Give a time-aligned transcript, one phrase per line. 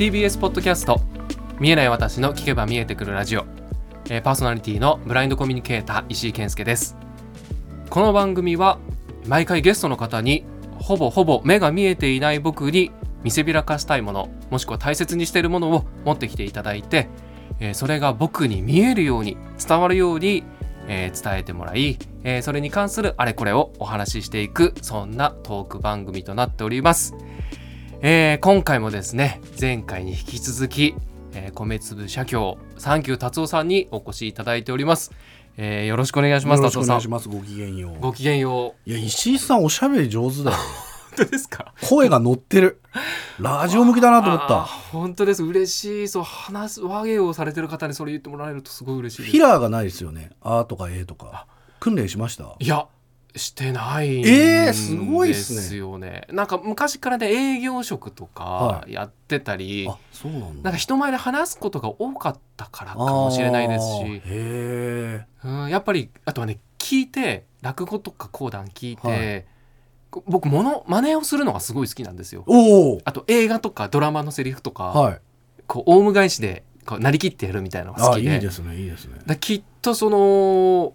[0.00, 0.98] TBS ポッドキャスト
[1.58, 3.44] 見えない私の聞けば見えてくるラジオ、
[4.08, 6.96] えーパーソナリティのブラインドコミュニケーター石井健介です。
[7.90, 8.78] この番組は
[9.26, 10.46] 毎回ゲストの方に
[10.78, 12.92] ほぼほぼ目が見えていない僕に
[13.24, 17.10] 見せびらかしたいものもしくは大切にしているものを持ってきていただいて、
[17.58, 20.44] えーそれが僕に見えるように伝わるように、
[20.88, 27.14] えー伝えてもらい、えーそれに関するあれこれをお話ししていくそんなトーク番組となっております、
[28.02, 30.94] えー今回もですね前回に引き続き、
[31.34, 35.12] えー米粒社協サンキュー達夫さんにお越しいただいております、
[35.56, 37.28] えーよろしくお願いしますよろしくお願いします。
[37.28, 38.00] ごきげんよう。
[38.00, 38.90] ごきげんよう。
[38.90, 40.56] いや石井さんおしゃべり上手だよ。
[41.16, 41.74] 本当ですか？
[41.82, 42.80] 声が乗ってる。
[43.38, 44.60] ラジオ向きだなと思った。
[44.62, 45.42] 本当です。
[45.42, 46.08] 嬉しい。
[46.08, 49.36] そう話す和芸をされてる方にそれ言ってもらえるとすごい嬉しいです。
[49.36, 51.46] フィラーがないですよね「あ」とか「え」とか。
[51.80, 52.54] 訓練しました？
[52.58, 52.86] いや
[53.36, 55.60] してないんえーすごいっすね。
[55.60, 60.46] ですよねなんか昔からね営業職とかはやってたり、あそうなんだ。
[60.62, 63.92] なんか人前で話すことが多かったからかもしれないですし。
[64.04, 69.44] へえうんやっぱりあとはね聞いて落語とか講談聞いて、はい。
[70.10, 72.44] こ僕もの真似をするのがすごい好きなんですよ。
[73.04, 75.20] あと映画とかドラマのセリフとか、はい。
[75.68, 78.30] こうオウム返しでこうなりきってやるみたいなのが好きで。
[78.30, 79.20] あいいですねいいですね。
[79.24, 80.94] だきっとその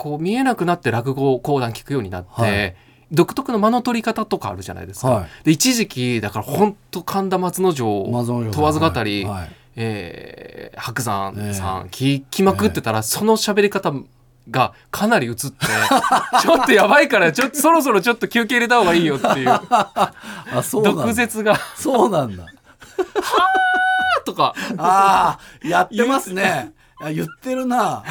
[0.00, 2.74] こう見えなくなって落語講談聞くようになって、はい。
[3.12, 5.10] 独特の間の取り方とかあるじゃないですか。
[5.10, 5.44] はい。
[5.44, 9.34] で一時期だから本当神田松之丞、問わず語りはい。
[9.34, 13.92] はいえー白山さん、え聞きまくってたら、その喋り方
[14.50, 15.42] がかなり映って
[16.40, 19.48] ちょっとやばいからちょっとそろそろちょっと休憩入れた方がいいよっていう。
[19.50, 20.12] あ
[20.62, 21.58] そう毒舌が。
[21.76, 22.46] そうなんだ。
[24.24, 24.54] とか。
[24.78, 26.72] ああやってますね。
[27.02, 28.02] あ言ってるな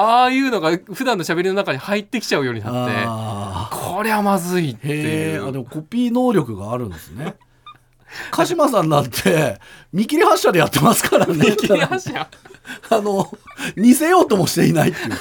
[0.00, 5.42] ああいうのが普段の喋りの中に入ってきちゃうようになってあこりゃまずいっていう。
[5.42, 7.34] えあでもコピー能力があるんですね。
[8.30, 9.58] 鹿島さんなんて
[9.92, 11.34] 見切り発車でやってますからね。
[11.34, 12.28] 見切り発車。
[12.90, 13.36] あの
[13.76, 15.14] 似せようともしていないっていう。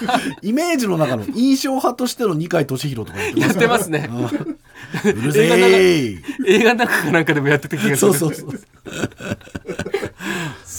[0.43, 4.07] イメージの中の印象派としての二階俊博とかやってますね。
[4.11, 4.25] うん。
[5.09, 8.13] うるせえ映画の中かなんかでもやってた気がする。
[8.13, 8.59] そうそうそう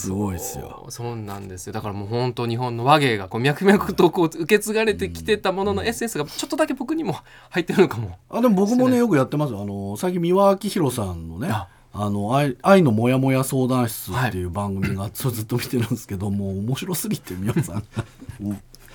[0.09, 0.87] すごいですよ。
[0.89, 1.73] そうなんですよ。
[1.73, 7.17] だからもう本当日本の和芸がこう脈々とこう受け継がれてきてたもののエッセンスがちょっとだけ僕にも
[7.51, 9.53] 入ってるのかもあでも僕もねよくやってます。
[9.53, 17.83] よあの最近三輪明宏さんのねああの愛愛のモヤモヤ相談室っていう番組が、ずっと見てるんですけどもう面白すぎて皆さん。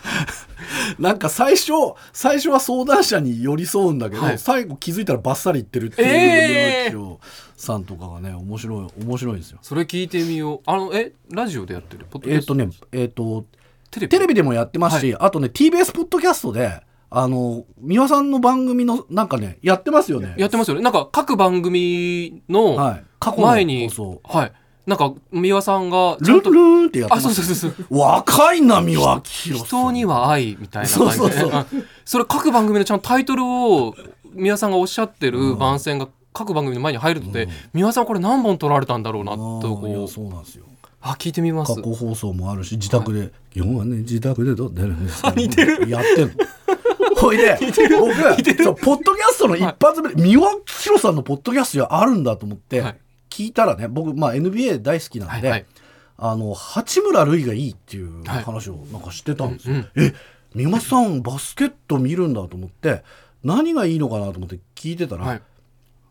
[0.99, 1.71] なんか最初
[2.11, 4.37] 最初は相談者に寄り添うんだけど、はい。
[4.39, 7.17] 最後気づいたらバッサリ言ってるっていうえー
[7.63, 9.59] さんとかがね面白い面白いんですよ。
[9.61, 10.59] それ聞いてみよう。
[10.65, 12.05] あのえラジオでやってる？
[12.09, 12.53] ポッドキャスト？
[12.53, 13.45] えっ、とねえっ、と
[13.91, 14.09] テレビ？
[14.09, 20.33] テレビでもやってますし、あとね TBS ポッドキャストであの三輪さんの番組のなんかねやってますよね。
[20.37, 20.81] やってますよね。
[20.81, 24.51] なんか各番組のはい、過去の前に、放送はい。
[24.85, 27.97] なんか三輪さんがちゃんとルンルンってやってあますそうそうそうそう。
[27.97, 29.67] 若いな三輪明宏さん。
[29.67, 30.89] 人には愛みたいな。
[30.89, 31.51] 感じでそうそうそう。
[31.53, 31.65] あ
[32.03, 33.95] それ各番組のちゃんとタイトルを
[34.33, 40.65] 三輪さんがおっしゃってる番宣が各番組の前に入るので、三輪さんこれ何本撮られたんだろうなあとこうそうなんですよ。
[41.01, 41.75] あ聞いてみます。
[41.75, 45.89] 過去放送もあるし自宅で「基本はね自宅で撮ってるんですけど似てる？
[45.89, 46.33] やってんの。
[47.15, 47.57] ほいで
[47.99, 48.13] 僕
[48.63, 52.97] そうポッドキャストの一発目で三輪明宏さんのポッドキャストがあるんだと思ってはい。
[53.29, 55.65] 聞いたらね僕、まあ、NBA 大好きなんで、はいはい。
[56.17, 59.75] あの八村塁がいいっていう話をなんかしてたんですよ。
[59.75, 59.87] うん。
[59.95, 60.13] え
[60.55, 63.03] 三輪さんバスケット見るんだと思って
[63.43, 65.41] 何がいいのかなと思って聞いてたら、はい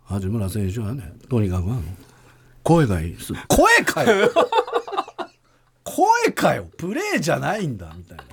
[0.04, 1.82] 八村選手はねとにかくあの
[2.62, 3.32] 声がいいです。
[3.48, 4.30] 声かよ。
[5.84, 6.68] 声かよ。
[6.76, 8.24] プレーじゃないんだみたいな。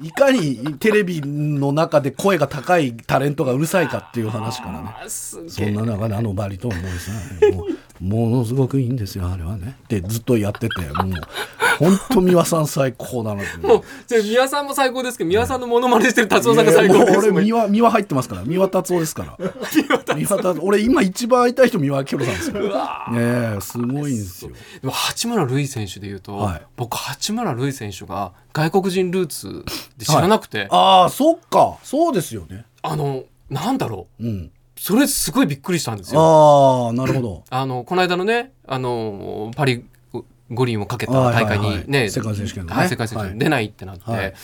[0.00, 4.94] いかにテレビの中で声が高いタレントがうるさいかっていう話からね。
[5.08, 7.12] そんな中であのバリトンもさ
[7.54, 7.66] もう
[8.02, 9.76] ものすごくいいんですよあれはね。
[9.84, 11.12] ってずっとやっててもう
[11.78, 18.42] 本当三輪さん最高だなってもうじゃあ三輪さんも最高ですけど三輪さんのモノマネしてる達夫さんが最高です俺三輪三輪入ってますから。
[18.44, 19.38] 三輪達夫ですから。
[19.70, 20.64] 三輪達夫。
[20.64, 22.68] 俺今一番会いたい人三輪明宏さんですよ。
[23.12, 24.50] ねえすごいんですよ。
[24.80, 26.62] でも八村塁選手でいうと、はい。
[26.76, 29.64] 僕八村塁選手が外国人ルーツ
[29.96, 31.78] で知らなくて、ああそっか。
[31.84, 32.64] そうですよね。
[32.82, 34.26] あのなんだろう。
[34.26, 34.50] うん
[34.82, 36.20] それすごいびっくりしたんですよ。
[36.20, 37.44] ああなるほど。
[37.50, 39.84] あのこの間のねあのパリ
[40.50, 42.80] 五輪をかけた大会にね、世界選手権のね。
[42.80, 43.30] はい世界選手はい。
[43.30, 44.34] 権出ないってなって、はい。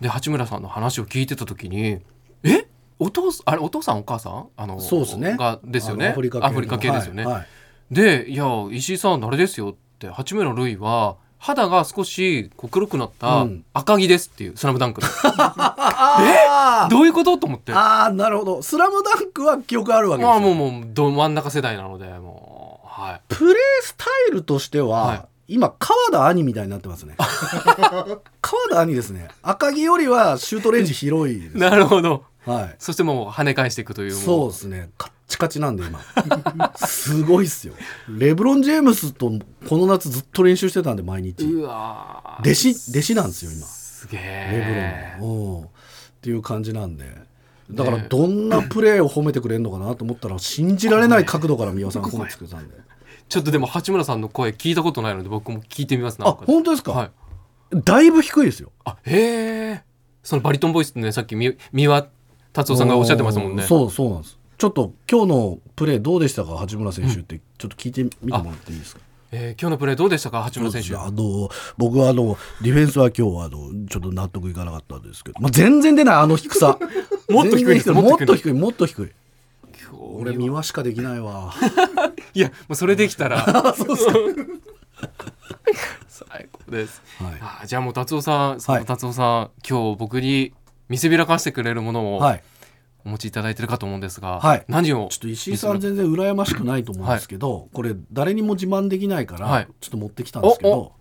[0.00, 2.00] で八村さんの話を聞いてた時に
[2.42, 2.66] え？
[2.98, 4.48] お父さんあれお父さんお母さん？
[4.56, 5.36] あのそうですね。
[5.36, 6.06] がですよね？
[6.06, 7.24] あのアフリカ系のアフリカ系ですよね。
[7.24, 7.34] はい。
[7.34, 7.46] はい。
[7.92, 11.16] でいや石井さんあれですよって八村塁は
[11.46, 13.64] 肌が少しこう黒くなったうん。
[13.72, 15.06] 赤木ですっていう「スラムダンクの。
[15.38, 16.90] あー。
[16.90, 17.38] どういうこと？
[17.38, 17.72] と思って。
[17.72, 20.32] あーなるほど「スラムダンクは記憶あるわけですよ。
[20.32, 23.20] まあもうもうど真ん中世代なのでもうはい。
[23.28, 27.14] プレースタイルとしては、は今川田兄みたいになってますね。
[28.40, 29.28] 川田兄ですね。
[29.42, 32.24] 赤木よりはシュートレンジ広いです、なるほど。
[32.44, 34.90] はい、そしてもう跳ね返していくというもそうですね。
[34.98, 36.00] カッチカチなんで今。
[36.76, 37.74] すごいっすよ。
[38.08, 39.32] レブロン・ジェームスと
[39.68, 41.44] この夏ずっと練習してたんで毎日。
[41.44, 42.40] うわー。
[42.40, 43.66] 弟子弟子なんですよ今。
[43.66, 45.62] すげレえブロン。
[45.64, 45.68] っ
[46.20, 47.04] ていう感じなんで。
[47.70, 52.74] だからねどんなプレーを褒めてくれるのかなと思ったら信じられない角度から宮尾さんが褒めてくれたんで。
[53.28, 57.10] ちょっとでも八村さんの声聞いたことないので僕も聞いてみますなあ本当ですか、はい。
[57.84, 58.70] だいぶ低いですよ。
[58.84, 59.82] あへえ
[60.22, 62.06] そのバリトンボイスってねさっきみ三輪
[62.52, 63.64] 達夫さんがおっしゃってましたもんね。
[63.64, 66.56] そうそうなんですちょっと今日のプレーどうでしたか？
[66.56, 69.00] 八村選手ってちょっと聞いてみてもらっていいですか、
[69.32, 70.42] えー今日のプレーどうでしたか？
[70.42, 70.96] 八村選手。
[70.96, 76.78] あの僕はあのディフェンスは今日はあのちょっと納得いかなかったんですけど、まあ、全然出ないあの低さ。
[77.28, 79.10] もっと低いですももっと低いもっと低い。
[79.92, 81.52] 俺俺見輪しかできないわ。
[82.32, 83.44] いやもうそれできたら。
[83.76, 85.32] そうですか
[86.08, 87.02] 最高です。
[87.18, 87.32] はい。
[87.40, 90.52] あーじゃあもう達夫さん達夫さん、今日僕に
[90.88, 92.42] 見せびらかしてくれるものをはい
[93.06, 94.64] お持ちいただいてるかと思うんですが、はい。
[94.66, 99.68] 何をちょっと石井さん全然羨ましくないと思うんですけど、これ誰にも自慢できないから、はい。
[99.80, 100.92] ちょっと持ってきたんですけど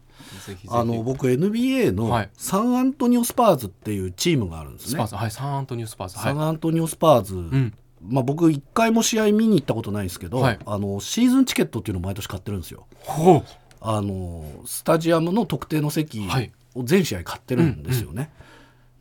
[0.70, 2.30] あの僕 NBA のはい。
[2.38, 5.00] サンアントニオスパーズっていうチームがあるんですね。
[5.00, 6.18] はいサンアントニオスパーズ。
[6.18, 6.26] はい。
[6.26, 7.74] サンアントニオスパーズ、うん。
[8.08, 10.60] まあ、僕一回も試合見に行ったことないんですけど、はい。
[10.64, 12.86] あのシーズンチケットっていうのを毎年買ってるんですよ。
[13.00, 13.44] ほう。
[13.82, 16.52] あのスタジアムの特定の席はい。
[16.76, 18.30] を全試合買ってるんですよね。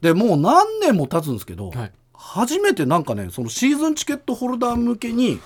[0.01, 1.93] でもう何年も経つんですけど、はい
[2.27, 5.41] 初めてなんかねそのシーズンチケットホルダー向けに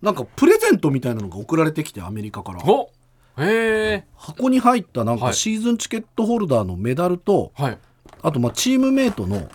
[0.00, 2.60] なんかプレゼントみたいなのが送られてきてアメリカから。
[2.64, 2.90] お
[3.36, 4.06] へえ。
[4.14, 5.30] 箱に入ったなんはい。
[5.30, 7.78] かシーズンチケットホルダーのメダルと、はい。
[8.22, 9.48] あとまあチームメイトの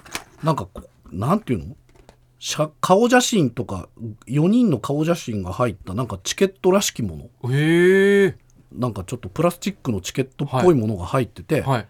[0.43, 1.75] なんかこうなんていうの？
[2.39, 3.89] 写顔写真とか
[4.27, 7.53] 4人の顔写真が入ったなんかチケットらしきもの。
[7.53, 8.35] へえ。
[8.71, 11.87] なんかちょっとプラスチックのチケットっぽいものが入ってて、はい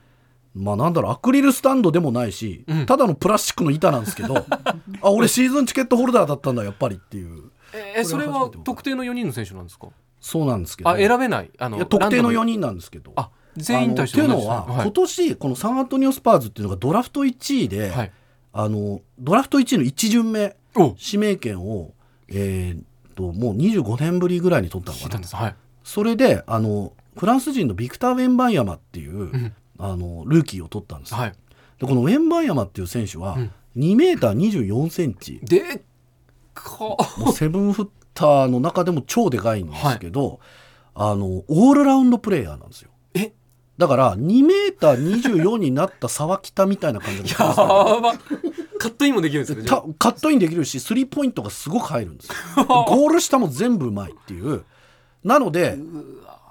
[0.55, 2.85] まあなんだろうアクリルスタンドでもないし、うん。
[2.85, 4.35] ただのプラスチックの板なんですけど
[5.01, 7.51] あ俺シーズンチケットホルダーだったんだやっぱりっていう。
[7.73, 9.87] えーそれは特定の4人の選手なんですか？
[10.19, 10.89] そうなんですけど。
[10.89, 11.51] あ選べない？
[11.59, 13.13] あのいや特定の4人人なんですけど。
[13.15, 14.83] あ全員に対してあの同じっていうのは、はい。
[14.83, 18.11] 今年このサンアントニオスパーズっていうのがドラフト1位で、はい。
[18.53, 21.93] あのドラフト1位の1巡目お指名権を、
[22.27, 25.17] えーっともう25年ぶりぐらいに取ったのかな。
[25.17, 25.35] んです。
[25.35, 25.55] はい。
[25.83, 31.33] それであのフランス人のビクター・ウェンバンヤマっていう、んあのルーキーを取ったんですよ、はい。
[31.79, 33.51] でこのウェンバンヤマっていう選手はうん。
[33.77, 35.81] 2メーター24センチ、でっ
[36.53, 36.97] か。
[37.33, 40.39] セブンフッターの中でも超でかいんですけど、
[40.95, 42.89] あのオールラウンドプレイヤーなんですよ。
[43.13, 43.31] え？
[43.77, 47.53] だから2メーター24になった沢北みたいな感じのや
[48.01, 48.13] ば。
[48.79, 52.33] カットインもできるんですねじゃたカットインできるしスリーポイントがすごく入るんですよ。
[52.65, 54.63] ゴール下も全部うまいっていう。
[55.23, 55.77] なので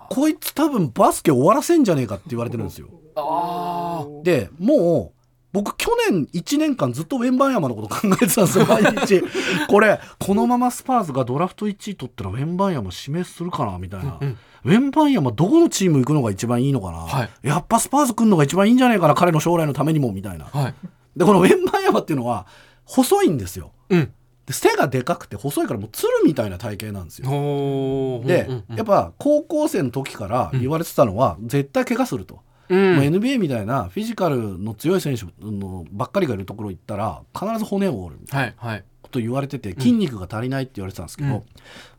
[0.08, 2.88] こいつ多分バスケ終わらせんじゃねえかって言われてるんですよ
[3.20, 5.18] ああでもう
[5.52, 9.22] 僕去年1年間ずっとウェンバンヤマのこと考えてたんですよ毎日。
[9.68, 17.30] これこのままスパーズがドラフト1位取ったらウェンバンヤマ指名するかなみたいな、うんウェンバンヤマどこのチーム行くのが一番いいのかな、はい。
[17.42, 20.46] やっぱスパーズ来るのが一番いいんじゃないかな彼の将来のためにもみたいな。
[20.46, 20.74] はい。
[21.16, 22.46] でこのウェンバンヤマっていうのは
[22.84, 23.72] 細いんですよ。
[23.88, 24.12] うん。
[24.46, 27.28] で背がでかくて細いからもう鶴みたいな体型なんですよ。
[27.28, 32.96] で、うんうんやっぱ高校生の時から言われてたのは、絶対怪我すると、うん。
[32.96, 41.42] もう NBA みたいなフィジカルの強い選手のばっかりがいるところ行ったら必ず骨を折るみたいなこと言われてて筋肉が足りないって言われてたんですけど、うん。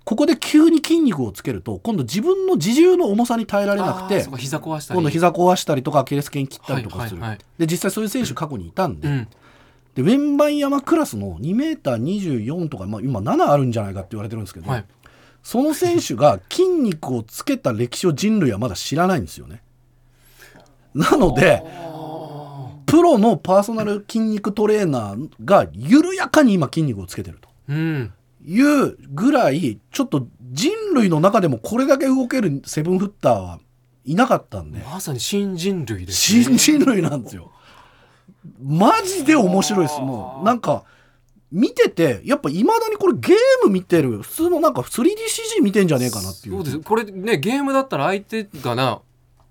[0.05, 4.97] ここで急に筋肉をつけると今度自分の自重の重さに耐えられなくて膝壊したり。
[4.97, 7.45] 今度膝壊したりとかアキレス腱切ったりとかする、はいはいはい。
[7.59, 9.27] で実際そういう選手過去にいたんで,、うん。
[9.95, 14.85] でウェンバンヤマクラスの2メーター24とか、まあ、今7あるんじゃないかって言われてるんですけど、はい。
[15.43, 19.61] その選手が筋肉をつけた歴史を人類はまだ知らないんですよね。
[20.93, 21.63] なので
[22.85, 27.49] プロのパーソナル筋肉トレーナーが緩やかに今筋肉をつけてると。
[27.67, 28.13] うん。
[28.43, 33.59] いうぐらいちょっと人類の中でもこれだけ動けるセブンフッターは
[34.05, 34.79] いなかったんで。
[34.79, 36.43] まさに新人類ですね。
[36.43, 37.51] 新人類なんですよ。
[38.63, 39.99] マジで面白いです。
[39.99, 40.83] もうなんか
[41.51, 44.21] 見ててやっぱいまだにこれゲーム見てる。
[44.23, 46.55] 普通のなんか 3DCG 見てんじゃねえかなっていう。
[46.55, 46.79] そうです。
[46.79, 49.01] これねゲームだったら相手がな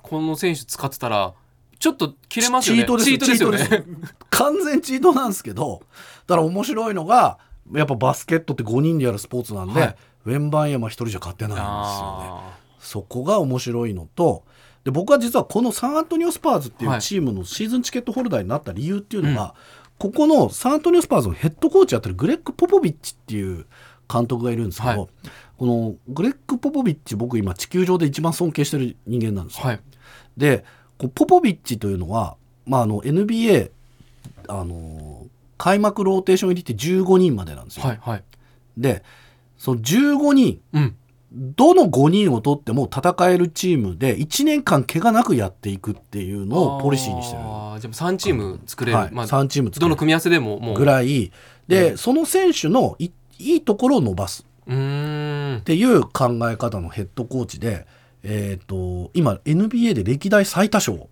[0.03, 1.35] この選手使ってたら
[1.79, 2.83] ちょっと切れますよね。
[2.83, 3.79] チートですよ。
[3.79, 3.85] ね。
[4.31, 5.83] 完全チートなんですけど
[6.27, 7.39] だから面白いのが
[7.73, 9.97] やっぱバスケットって5人でやるスポーツなんで、はい。
[10.27, 11.73] ウェンバンヤマ一人じゃ勝てないんですよね。
[11.81, 14.45] あそこが面白いのと
[14.85, 16.99] で僕は実はこのサンアントニオスパーズっていはい。
[16.99, 19.55] うチームのシーズンチケットホルダーになった理由っていうのが、
[19.99, 23.67] ここのサンアントニオスパーズのヘッドコーチやってるグレッグ・ポポビッチっていう
[24.11, 25.09] 監督がいるんですけど、はい
[25.59, 29.67] このグレッグ・ポポビッチ僕今地球上で一番尊敬してる人間なんですよ。
[29.67, 29.81] はい。
[30.37, 30.65] で
[30.99, 33.71] ポポビッチというのは、まあ、あの NBA
[34.49, 37.87] あの開幕ローテーション入りって15人までなんですよ。
[37.87, 38.25] はいはい。
[38.77, 39.03] で
[39.59, 40.97] その15人うん。
[41.31, 47.43] どの5人を取っても戦えるチームで1年間怪我なくやっていくっていうのをポリシーにしてる。
[47.43, 49.11] あーじゃあ3チーム作れる、はい。
[49.13, 49.81] まあ、3チーム作る。
[49.81, 50.79] どの組み合わせでももう。
[50.79, 51.31] ぐらい。
[51.67, 51.99] で、うん。
[51.99, 57.87] その選手のいいいところを伸ばすっていう考え方のヘッドコーチで、
[58.23, 61.09] えー、と今 NBA で歴代最多勝。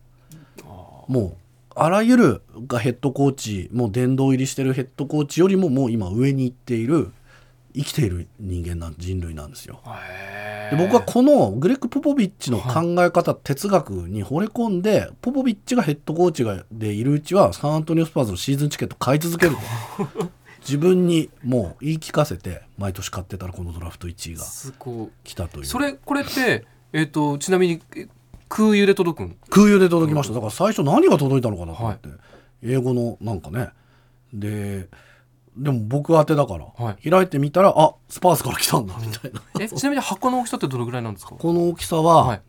[1.09, 1.37] もう
[1.77, 7.13] あらゆるがヘッドコーチもう殿堂入りしてるヘッドコーチよりももう今上に行っている
[7.75, 9.81] 生きている人間なん人類なんですよ。
[10.71, 19.53] で僕はこのグレッグ・ポポビッチの考え方、哲学に惚れ込んでポポビッチがヘッドコーチがでいるうちはサンアントニオスパーズのシーズンチケット買い続ける。
[19.53, 20.31] と
[20.67, 24.45] 自分にもう言い聞かせて毎年買ってたらこのドラフト1位が
[25.25, 25.65] 来たという。
[25.65, 28.09] それこれってえっ、とちなみにえ
[28.49, 29.37] 空輸で届くん？
[29.51, 30.35] 空輸で届きました。
[30.35, 32.09] だから最初何が届いたのかなと思って、
[32.63, 33.71] 英語のなんかね。
[34.33, 34.89] で
[35.57, 37.11] でも僕宛てだから、はい。
[37.11, 39.41] 開いてみたらあスパーズから来たんだみたいな。
[39.61, 41.35] えちなみに箱の大きさってどれぐらいなんですか？
[41.37, 42.43] この大きさは、はい。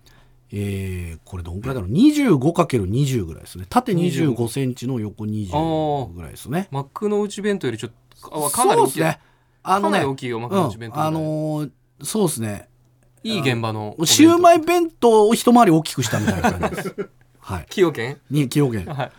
[0.51, 3.65] えーこれどんくらいだろう？25×20 ぐらいですね。
[3.69, 6.67] 縦25 25センチの横あ20ーぐらいですね。
[6.71, 7.91] 幕の内弁当よりちょっ
[8.29, 8.91] とあかなり大きい。
[8.93, 9.19] そうですね。
[9.63, 11.71] あのねかなり大きいよ幕の内弁当、うん、あのー
[12.03, 12.69] そうですね。
[13.23, 16.95] いい現場のシウマイイ弁当を一回り大きくしたみたいな感じです。
[17.39, 17.59] はい。
[17.61, 18.17] 崎陽軒？
[18.29, 18.85] に崎陽軒。
[18.93, 19.11] はい。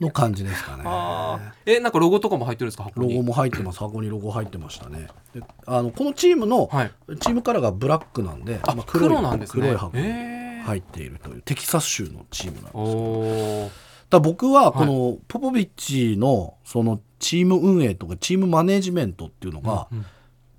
[0.00, 0.82] の感じですかね。
[0.86, 1.76] あー。
[1.76, 2.84] えなんかロゴとかも入ってるんですか？
[2.84, 3.10] 箱に。
[3.14, 3.78] ロゴも入ってます。
[3.78, 5.08] 箱にロゴ入ってましたね。
[5.34, 6.90] であのこのチームの、はい。
[7.18, 9.62] チームカラーがブラックなんであ、まあ黒なんですね。
[9.62, 10.62] 黒い箱にえー。
[10.62, 13.64] 入っているというテキサス州のチームなんですおおー。
[13.64, 13.72] だか
[14.10, 20.04] ら僕はこのポポビッチのそのチーム運営とかチームマネジメントっていうのがうん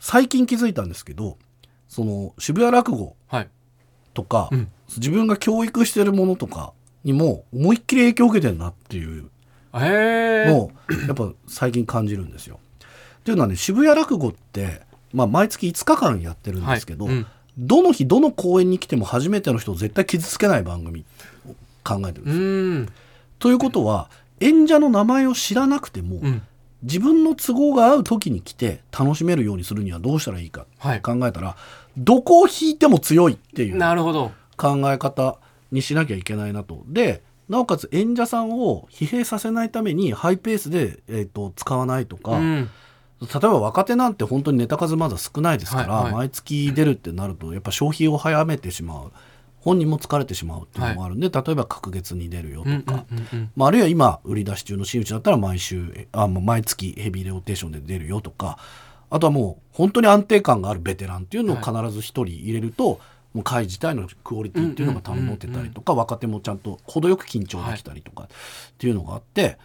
[0.01, 1.38] 最近気づいたんですけど
[1.88, 3.50] その渋谷落語はい。
[4.13, 4.72] とか、うん。
[4.98, 9.30] 自分が教育してるものとかにも思いっきり影響を受けてるなっていう
[9.74, 10.72] のを
[11.08, 12.60] やっぱ最近感じるんですよ。
[13.20, 14.82] っていうのはね渋谷落語って、
[15.13, 17.15] まあ、毎月5日間やってるんですけど、はい。
[17.15, 17.27] うん。
[17.58, 21.06] どの日どの公演に来ても初めての人を絶対傷つけない番組
[21.48, 21.53] を
[21.84, 22.98] 考えてるんうですよ。
[23.39, 26.41] ということは演者の名前を知らなくても、うん
[26.83, 31.01] 自分の都合が合う時に来て楽しめるようにするにはどうしたらいいかはい。
[31.01, 31.55] 考えたら、
[31.97, 33.77] どこを引いても強いっていう
[34.57, 35.38] 考え方
[35.71, 36.83] にしなきゃいけないなと。
[36.88, 42.69] でなおかつ演者さんを疲弊させないためにハイペースで、えー、と使わないとか、うん。
[43.21, 46.13] 例えば若手なんて本当にネタ数まだ少ないですから、はいはい。
[46.13, 49.11] 毎月出るってなるとやっぱ消費を早めてしまう
[49.62, 53.06] 本人も疲れてしまうっていうのもあるんで、例えば隔月に出るよとうんか、
[53.56, 58.58] まあ、あるいは今売り出し中の真打ちだったら毎週えあもう毎月ヘビーレオテーションで出るよとか。
[59.13, 63.01] あとはもう本当に安定感があるベテランっていうのを必ず一人入れると、
[63.34, 68.27] もう会自体のクオリティっていうのが保てたりとか、若手もちゃんと程よく緊張できたりとかっ
[68.77, 69.58] ていうのがあって、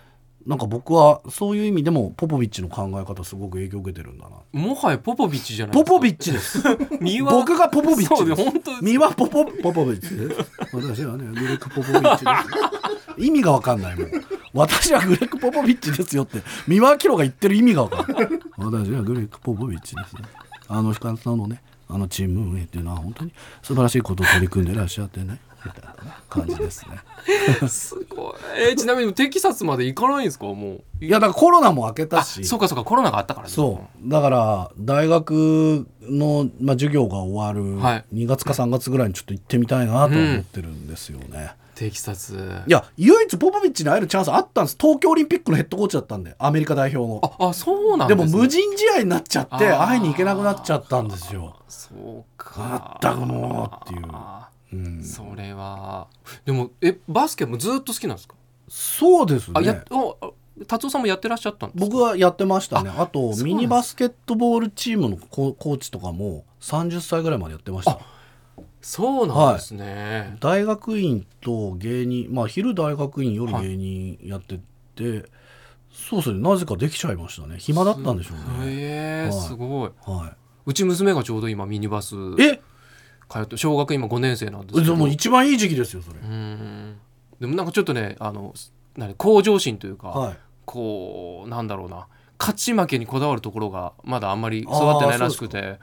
[0.47, 4.37] なんか僕はそういう意味でもポポビッチの考え方すごく影響を受けてるんだな。
[4.53, 6.63] もはやポポビッチじゃないポポビッッチです。
[7.25, 8.31] 僕がポポビッチで。
[8.31, 10.51] です本当身はポポポポビッチです。
[10.73, 13.21] 私はねグレッグポポビッチです。
[13.27, 14.11] 意味がわかんないもん。
[14.53, 18.29] 私はグレッグポポビッチですよって三輪明宏が言ってる意味がわかんない。
[18.57, 20.23] 私はグレッグポポビッチですね。
[20.69, 27.69] あの方のねあのチーム運営っていうのは本当に素晴らしいことを取り組んでいらっしゃってねみたいなね感じですね。
[27.69, 28.35] すごい。
[28.59, 30.47] えーちなみにテキサスまで行かないんですか？
[30.47, 30.53] も
[31.01, 31.05] う。
[31.05, 32.45] いやだからコロナも明けたあし。
[32.45, 33.53] そうかそうかコロナがあったからね。
[33.53, 34.09] そう。
[34.09, 38.05] だから大学の、まあ、授業が終わるはい。
[38.15, 41.53] 2月か3月ぐらいにちょっと行ってみたいなと思ってるんですよね。
[41.75, 42.35] テキサス。
[42.67, 44.79] いや唯一ポポビッチに会えるチャンスあったんです。
[44.81, 47.21] 東京オリンピックのヘッドコーチだったんでアメリカ代表の。
[47.39, 51.55] ああそうなんです、ね、でも無人試合になっちゃって会いに行けなくなっちゃったんですよ。
[51.69, 52.55] そうか。
[52.57, 54.07] あったくもうっていう
[54.73, 56.09] うん、それは。
[56.45, 58.35] でもえバスケもずっと好きなんですか、
[58.69, 60.31] そうですあやあ
[60.67, 61.91] 達夫さんもやってらっしゃったんですか？
[61.91, 62.91] 僕はやってましたね。
[62.97, 67.99] あとミニバスケットボールチームのココーチとかも30歳ぐらいまでやってました。
[68.81, 74.61] そうなんですね、大学院と芸人まあ昼大学院夜芸人やって
[74.95, 75.29] て、
[75.93, 76.41] そうですね。
[76.41, 77.57] なぜかできちゃいましたね。
[77.59, 79.33] 暇だったんでしょうね、へえはい。
[79.33, 79.91] すごい。
[80.05, 82.61] はうち娘がちょうど今ミニバスい、え
[83.29, 86.97] 通って小学今5年生なんですけでども一番いい時期ですよそれ、うん。
[87.41, 88.55] でもなんかちょっとねあの
[88.97, 90.39] 何向上心というか、はい。
[90.65, 92.07] こうなんだろうな。
[92.39, 95.79] 勝ち負けにこだわるところがまだあんまり育ってないらしくて。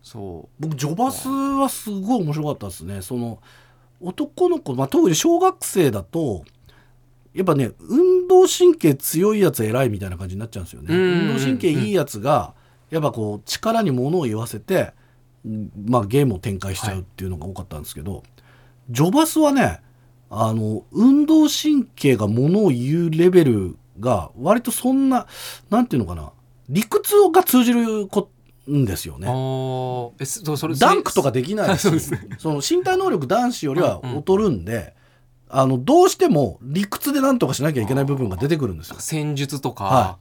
[0.00, 3.02] そう僕ジョバスはすごい面白かったですね。
[3.02, 3.40] その
[4.00, 6.44] 男の子、まあ、特に小学生だと
[7.34, 10.94] やっぱね運動神経強いやつ偉いみたいな感じになっちゃうんですよね。
[10.94, 12.54] 運動神経いいやつが
[12.90, 14.90] やっぱこう力に物を言わせて、うん
[15.44, 18.22] まあ、ゲームを展開しちゃうっていうのが多かったんですけど、
[18.90, 19.80] ジョバスはね
[20.30, 25.26] あの運動神経が物を言うレベルが割とそんな
[25.70, 26.32] なんていうのかな
[26.68, 28.30] 理屈が通じるこ
[28.70, 29.26] んですよね。
[30.20, 34.94] えそそれダンクとかできないし そうですねその身体能力男子よりはうんうん劣るんで、
[35.48, 38.96] あのどうしても理屈で何とかしなきゃいけない部分が出てくるんですよ。
[38.98, 40.18] 戦術とか、は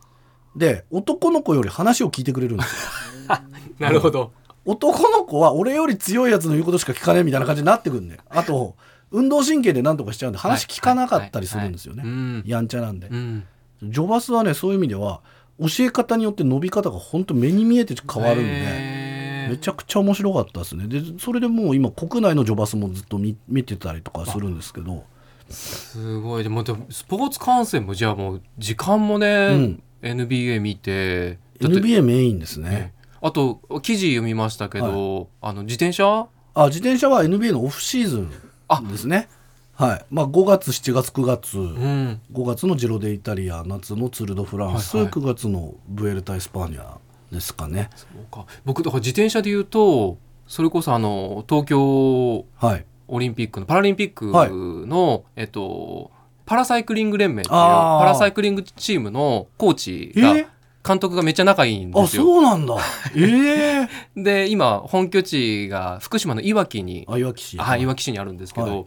[0.55, 2.86] で男の子より話を聞いてくれるんです
[3.27, 3.38] よ。
[3.79, 4.31] なるほど、
[4.67, 8.75] 男の子は俺より強いやつの言うことしか聞かねえみたいな感じになってくるんであと
[9.12, 13.45] 運動神経で何とかしちゃうんで話聞かなかったりするんですよね、やんちゃなんで、うん。
[13.81, 15.21] ジョバスはねそういう意味では
[15.59, 20.88] 教え方によって伸び方が本当目に見えて変わるんで、めちゃくちゃ面白かったですね。
[20.88, 25.05] でそれでもう今国内のジョバスもずっと見見てたりとかするんですけど。
[25.50, 26.43] すごい。
[26.43, 29.83] でもでもスポーツ観戦もじゃあもう時間もね、うん。
[30.01, 31.39] NBA 見て。
[31.59, 32.69] NBA メインですね。
[32.69, 36.27] ねあと記事読みましたけど、あの自転車？
[36.53, 38.27] あ自転車は NBA のオフシーズ
[38.67, 38.79] あ。
[38.79, 39.29] ンですね。
[39.74, 40.05] はい。
[40.09, 42.21] まあ5月7月9月、うん。
[42.33, 45.13] 5月のジロデイタリア夏のツール・ド・フランス、はいはい。
[45.13, 46.97] 9月のブエルタ・エスパーニャ
[47.31, 47.89] ですかね。
[47.95, 48.45] そうか。
[48.65, 52.86] 僕だから自転車で言うとそれこそあの東京はい。
[53.07, 54.50] オリンピックのパラリンピックはい。
[54.51, 56.12] の、えっと
[56.45, 60.50] パラサイクリング連盟っていうパラサイクリングチームのコーチえが
[60.88, 62.24] 監督がめっちゃ仲いいんであすよ。
[62.24, 62.75] そうなんだ。
[63.15, 63.89] ええ。
[64.15, 68.86] で今本拠地が福島のいわきにあいわき市はい、いわき市にあるんですけど、はい。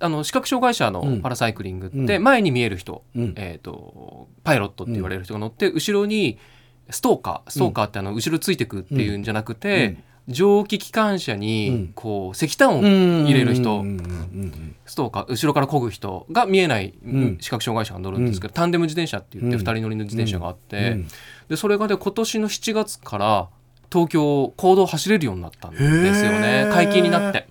[0.00, 0.92] あの視覚障害者うん。
[0.92, 2.06] のパラサイクリングっうん。
[2.06, 3.32] て前に見える人、うん。
[3.36, 6.38] えー、とパイロットって言われる人が乗って、後ろに
[6.90, 9.96] ストーカーストーカーってあの後ろついてくっていうんじゃなくて、
[10.28, 11.40] 蒸気機関車うん。
[11.40, 13.84] にこう石炭を入入れる人。
[14.86, 19.62] ストーカー後ろから漕ぐ人が見えないん視覚障害者が乗るんですけど、タンデム自転車って言ってうん。
[19.62, 21.08] 2人乗りの自転車があって、うん。
[21.48, 23.48] でそれがで今年の7月から
[23.92, 25.84] 東京公道走れるようになったんです
[26.24, 26.68] よね。
[26.72, 27.46] 解禁になって。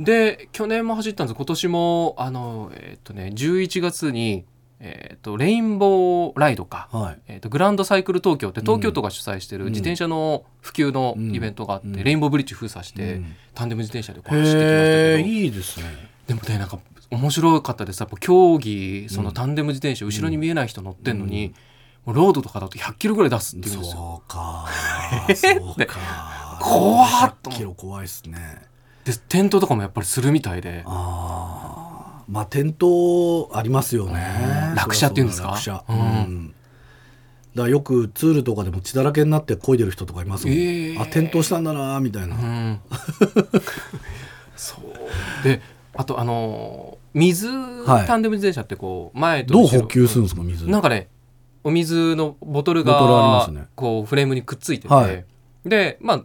[0.00, 1.36] で去年も走ったんです。
[1.36, 4.44] 今年もあの、えっとね、11月に、
[4.80, 7.18] えっとレインボーライドか、はい。
[7.26, 9.70] えっとグランドサイクル東京って東京都が主催してるうん。
[9.70, 12.04] 自転車の普及のイベントがあって、うん。
[12.04, 13.34] レインボーブリッジ封鎖して、うん。
[13.54, 14.72] タンデム自転車でこう走ってきました
[15.16, 15.28] けど。
[15.28, 15.84] いいですね。
[16.26, 16.78] でもねなんか
[17.10, 18.00] 面白かったです。
[18.00, 19.34] やっぱ競技そのうん。
[19.34, 21.54] タンデム自転車後ろに見えない人乗ってんのに、
[22.04, 23.96] もうロードとかだと100キロぐらい出すっていうんですよ。
[23.96, 24.68] そうか。
[25.34, 26.58] そうか。
[26.60, 28.62] 怖っと100キロ怖いですね。
[29.04, 30.84] で転倒とかもやっぱりするみたいで。
[30.86, 31.87] ああ
[32.28, 32.86] まあ転倒
[33.58, 34.70] ありますよね。
[34.70, 35.48] うん落車っていうんですか？
[35.52, 35.98] 落車、ううん。
[35.98, 40.98] んだからよくツールとかでも血だらけになって漕いでる人とかいますもん、えー。
[41.00, 42.80] あ転倒したんだなみたいな、うん、
[44.54, 45.44] そう。
[45.44, 45.60] で
[45.94, 48.06] あとあのー水、はい。
[48.06, 50.68] タンデム自転車ってこう前とどう補給するんですか水？
[50.68, 51.08] なんかね
[51.64, 53.66] お水のボトルがすね。
[53.74, 55.24] こうフレームにくっついてて、はい。
[55.64, 56.22] でまあ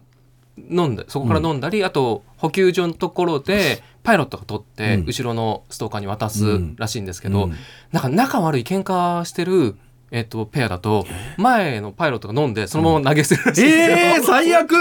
[0.70, 5.06] 飲んだそこから飲んだり、あと補給所のところで パイロットが取って、うん。
[5.06, 7.54] 後ろのストーカーに渡すらしいんですけど、うん。
[7.90, 9.76] なんか仲悪い喧嘩してる、
[10.10, 11.06] えっとペアだと
[11.38, 13.96] 前のパイロットが飲んでそのまま投げ捨てるらしいんですよ。
[13.96, 14.72] えー、最悪。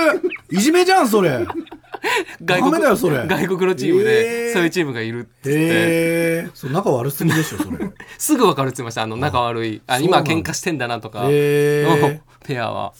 [0.51, 1.39] いじめじゃんそれ。
[2.43, 3.25] 外ダメだよそれ。
[3.25, 4.53] 外国のチームえでー。
[4.53, 5.55] そういうチームがいるっつって、へ
[6.45, 7.77] えそれ仲悪すぎでしょそれ。
[8.19, 9.03] すぐ分かるって言ってました。
[9.03, 9.81] あの仲悪い。
[9.87, 12.93] あ今喧嘩してんだなとか、へえ ペアは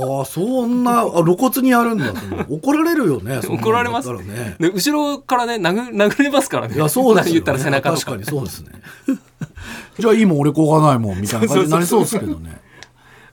[0.00, 2.12] はあそんなあ露骨にやるんだ。
[2.48, 4.08] 怒られるよね 怒られます。
[4.08, 6.74] らねで後ろからね殴殴れますからね。
[6.74, 8.70] いやそうですよ、ね、言ったら背中確かにそうですね。
[9.98, 12.60] じゃあいいもん俺こがないもんみたいな感じになりそうですけどね。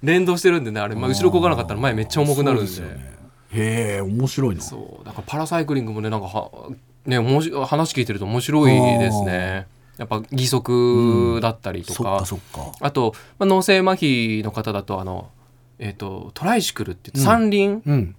[0.04, 3.12] 連動してるんでねあれ、まあ、後ろこがなかったら前めっちゃ重くなるんでね。
[3.54, 4.62] へえ面白いな。
[4.62, 5.06] そう。
[5.06, 6.50] だからパラサイクリングもねなんかは
[7.06, 9.68] ねおもし話聞いてると面白いですね。
[9.98, 12.26] やっぱ義足だったりとか。
[12.26, 12.72] そっか、そっか。
[12.80, 15.30] あと、まあ、脳性麻痺の方だとあの、
[15.82, 18.16] えー、とトライシクルって三輪うん。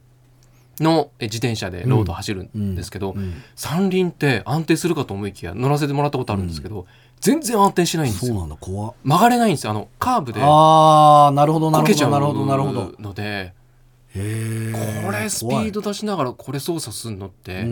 [0.81, 3.35] のえ自転車でロード走るんですけど、うん。
[3.55, 6.87] 三輪って安定するかと思いきや乗らせてもらったことあるんですけど、
[7.21, 9.71] 全然安定しないんですそうよ曲がれないんですよ。
[9.71, 13.03] あのカーブでああなるほどなこけちゃうるほどなるほどなるほど。
[13.03, 13.53] ので
[14.13, 14.19] こ
[15.13, 17.67] れスピード出しながらこれ操作するのって、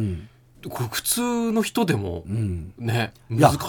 [0.62, 2.72] 普通の人でもうん。
[2.78, 3.12] 難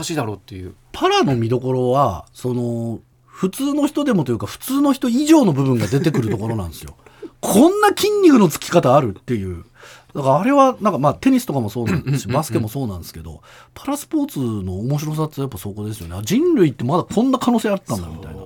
[0.04, 0.76] しいだろうっていう。
[0.92, 3.00] パラの見どころはその
[3.42, 6.96] 普通の人でもというか普通の人以上の部分が出てくるところなんですよ。
[7.40, 9.66] こんな筋肉のつき方あるっていう。
[10.14, 12.20] だからあれはなんかまあテニスとかもそうなんです。
[12.20, 13.42] しバスケもそうなんですけど
[13.74, 16.18] パラスポーツの面白さってやっぱそこですよね。
[16.18, 18.42] あ人類ってまだこんな可能性あったんだみたいな。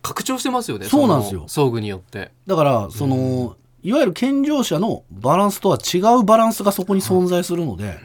[0.00, 1.44] 拡張してますよねそうなんですよ。
[1.46, 2.30] 装具によって。
[2.46, 7.98] だからその、いわゆる健常者のバランスとは違うバランスがそこに存在するので、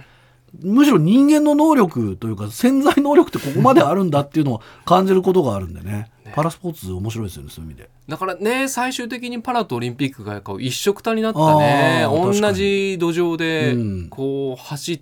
[0.60, 6.12] むしろ人間の能力というか潜在能力ってここまであるんだっていうのを感じることがあるんでね。
[6.26, 6.34] ね。
[6.36, 12.06] パラスポーツ面白いですよねそういう意味でだからね最終的にパラとオリンピックが一緒くたになったね。
[12.06, 12.54] 同に。
[12.54, 14.10] じ土壌でうん。
[14.10, 15.02] こう走っ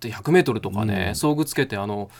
[0.00, 1.14] て1 0 0ルとかね、うん。
[1.14, 2.10] 装具つけてあの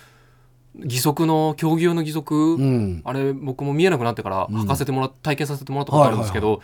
[0.78, 3.02] 義足の競技用の義足、うん。
[3.04, 4.62] あれ僕も見えなくなってからうん。
[4.62, 6.62] 履かせてもらっ体験させてもらったことあるんですけど、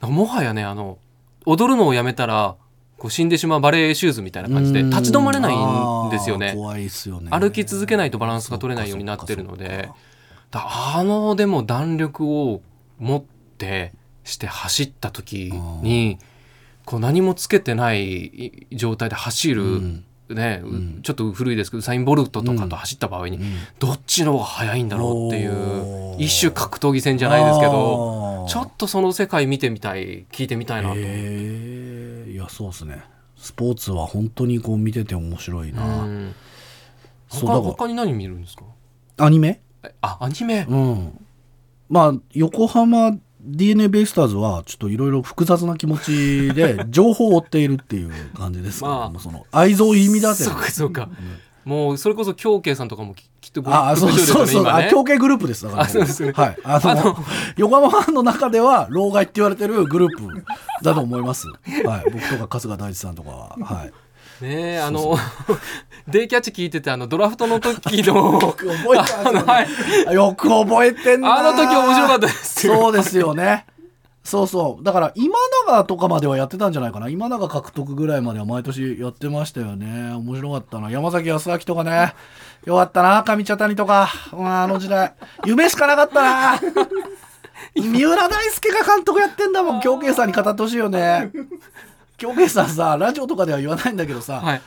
[0.00, 0.98] もはやねあの
[1.46, 2.56] 踊るのをやめたら
[2.98, 4.90] こう死んでしまうバレエシューズみたいな感じでうん。
[4.90, 6.52] 立ち止まれないんですよね。
[6.54, 7.28] 怖いですよね。
[7.30, 9.88] 歩き続けないとバランスが取れないようになってるので。
[10.52, 12.62] あのでも弾力を
[13.00, 13.24] 持っ
[13.58, 15.52] てして走った時
[15.82, 16.18] に
[16.84, 20.04] こう何もつけてない状態で走る、うん。
[20.30, 23.44] ね、ううんちょっと古いですけどウサイン・ボルトとかと走った場合に、うん。
[23.78, 30.94] どっちの方が速いんだろうっていう一種格闘技戦じゃないですけどちょっとその世界見てみたい聞いてみたいなと。
[30.96, 31.00] へ
[32.26, 33.02] えいやそうですね。
[33.36, 36.34] スポーツは本当にこう見てて面白いな、うん。
[37.28, 38.64] そうだ他他に何見るんですか？
[39.18, 39.60] アニメ？
[39.82, 41.26] えあアニメ、うん。
[41.88, 51.10] まあ横浜 d n a ベイスターズはちょっといろいろ複雑な気持ちで情報を追っているっていう感じです まあその愛憎意味だってそうかそうか、
[51.64, 55.82] もうそれこそ京慶さんとかもききっとごああそうそうそう、ね今ね協会グループですだから。
[55.82, 56.32] あそうですね。
[56.32, 56.58] はい。
[56.64, 57.16] あの
[57.56, 60.44] 横浜ファンの中では老害って言われてるグループ
[60.82, 61.46] だと思います。
[61.84, 62.10] はい。
[62.10, 63.56] 僕とか春日大地さんとかは。
[63.60, 63.92] はい。
[64.42, 65.16] ねえあの
[66.08, 69.42] デイキャッチ聞いててあのドラフトの時の覚えてね。
[69.42, 69.66] は
[70.10, 70.14] い。
[70.14, 71.38] よく覚えてんな。
[71.38, 72.76] あの時面白かったですよ。
[72.76, 73.66] そうですよね
[74.24, 74.84] そうそう。
[74.84, 77.10] だから今永とかまではやってたんじゃないかな。
[77.10, 80.14] 今永獲得ぐらいまでは毎年やってましたよね。
[80.14, 80.90] 面白かったな。
[80.90, 82.14] 山崎康明とかね。
[82.64, 83.22] よかったな。
[83.22, 85.12] 上茶谷とか、うんあの時代。
[85.44, 86.60] 夢しかなかったな。
[87.76, 89.80] 三浦大輔が監督やってんだもん。
[89.80, 91.30] 京慶さんに語ってほしいよね。
[92.16, 94.62] 京慶さんさラジオとかでは言わないんだけどさ、はい。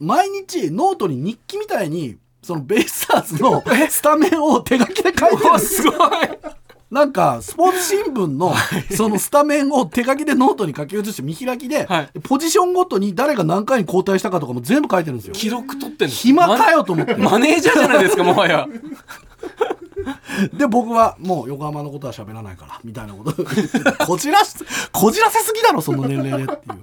[0.00, 5.52] 毎日ノートに日記みたいにそのベイスターズのスタメンを手書きで書いてる。
[5.52, 5.98] おすごい
[6.90, 8.54] なんかスポーツ新聞の
[8.96, 12.20] そのスタメンを手書きでノートに書き写して見開きで、はい。
[12.20, 15.34] ポジションごとに誰が何回に交代したかとかも全部書いてるんですよ。
[15.34, 16.14] 記録取ってんの？
[16.14, 17.14] 暇かよと思って。
[17.16, 18.66] ママネージャーじゃないですかもはや。
[20.54, 23.44] で僕はもう横浜のことは喋らないからみたいなこと。
[24.06, 24.54] こじらし
[24.90, 26.78] こじらせすぎだろその年齢でっていう。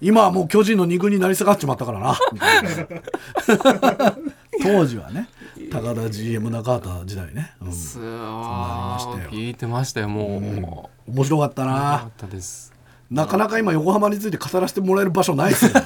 [0.00, 4.16] 今はもう巨人の二軍になり下がっちまったからなみたいな。
[4.62, 5.28] 当時はね
[5.70, 7.72] 高田 GM 中畑時代ね、うん。
[7.72, 12.06] す聞いてましたよもう、面白かったな。
[12.06, 12.72] ったです。
[13.10, 15.72] なかなか今横浜について語らせてもらえる場所ないですよ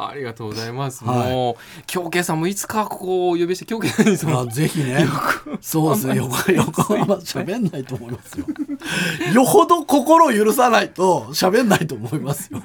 [0.00, 1.32] ありがとうございます、はい。
[1.32, 5.04] もう京慶さんもいつかここをお呼びして京慶さんぜひね。
[5.60, 6.16] そうですね。
[6.16, 8.46] 横横浜喋んないと思いますよ。
[9.34, 12.62] よほど心を許さないと喋んないと思いますよ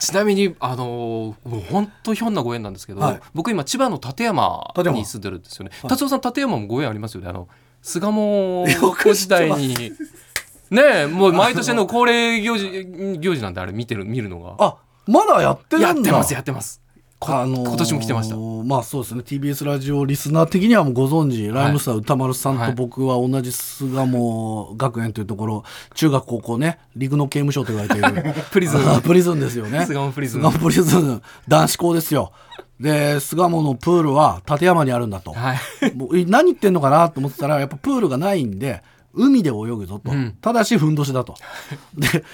[0.00, 3.20] ちなみにあのーもう本当ひょんなご縁なんですけど、はい。
[3.34, 5.70] 僕今千葉の館山に住んでるんですよね。
[5.82, 5.90] はい。
[5.90, 7.28] 達夫さん館山もご縁ありますよね。
[7.28, 7.48] あの
[7.82, 9.92] 巣鴨よく知時代に。
[10.68, 12.68] ねえもう毎年の恒例行事
[13.20, 14.56] 行事なんであれ見てる見るのが。
[14.58, 15.88] あまだやってるんだ。
[15.88, 16.80] やってますやってます。
[16.80, 16.85] こ
[17.20, 18.36] あのー今年も来てました。
[18.36, 19.22] まあそうですね。
[19.22, 22.70] TBS ラジオリスナー的にはもうご存知、ライムスター歌丸さんはい。
[22.70, 28.02] と僕は同じ巣鴨学園というところ中学高校ね陸の刑務所と言われてい
[28.34, 28.34] る。
[28.52, 28.94] プリズン。
[28.94, 29.86] あ プリズンですよね。
[29.86, 30.42] 巣鴨プリズン。
[30.42, 31.22] 巣鴨プリズン。
[31.48, 32.32] 男子校ですよ。
[32.78, 35.58] で巣鴨のプールは立山にあるんだと、はい。
[35.94, 38.82] もうえ何言ってんのかなと思ってたらやっぱプールがないんで
[39.16, 40.36] 海で泳ぐぞと、うん。
[40.40, 41.34] ただしふんどしだと。
[41.96, 42.24] で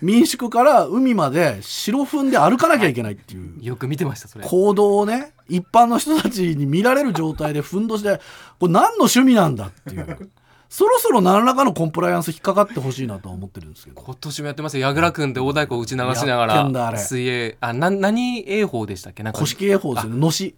[0.00, 3.54] 民宿から海まで白ふんで歩かなきゃいけないっていう。
[3.60, 4.46] よく見てましたそれ。
[4.46, 8.20] 行動をね一般の人たちに見られる状態でふんどしで
[8.58, 10.30] これ何の趣味なんだっていう。
[10.68, 14.02] そろそろ何らかのコンプライアンス引っかかってほしいなとは思ってるんですけど。
[14.02, 14.88] 今年もやってますよ。
[14.88, 17.56] 矢倉君で大太鼓を打ち流しながら水泳。
[17.60, 19.22] あな何泳法でしたっけ？
[19.22, 19.38] なんか。
[19.38, 20.18] 古式泳法ですよね。
[20.18, 20.56] のし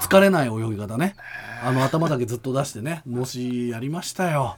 [0.00, 1.14] 疲れない泳ぎ方ね。
[1.62, 3.02] あの頭だけずっと出してね。
[3.06, 4.56] のしやりましたよ。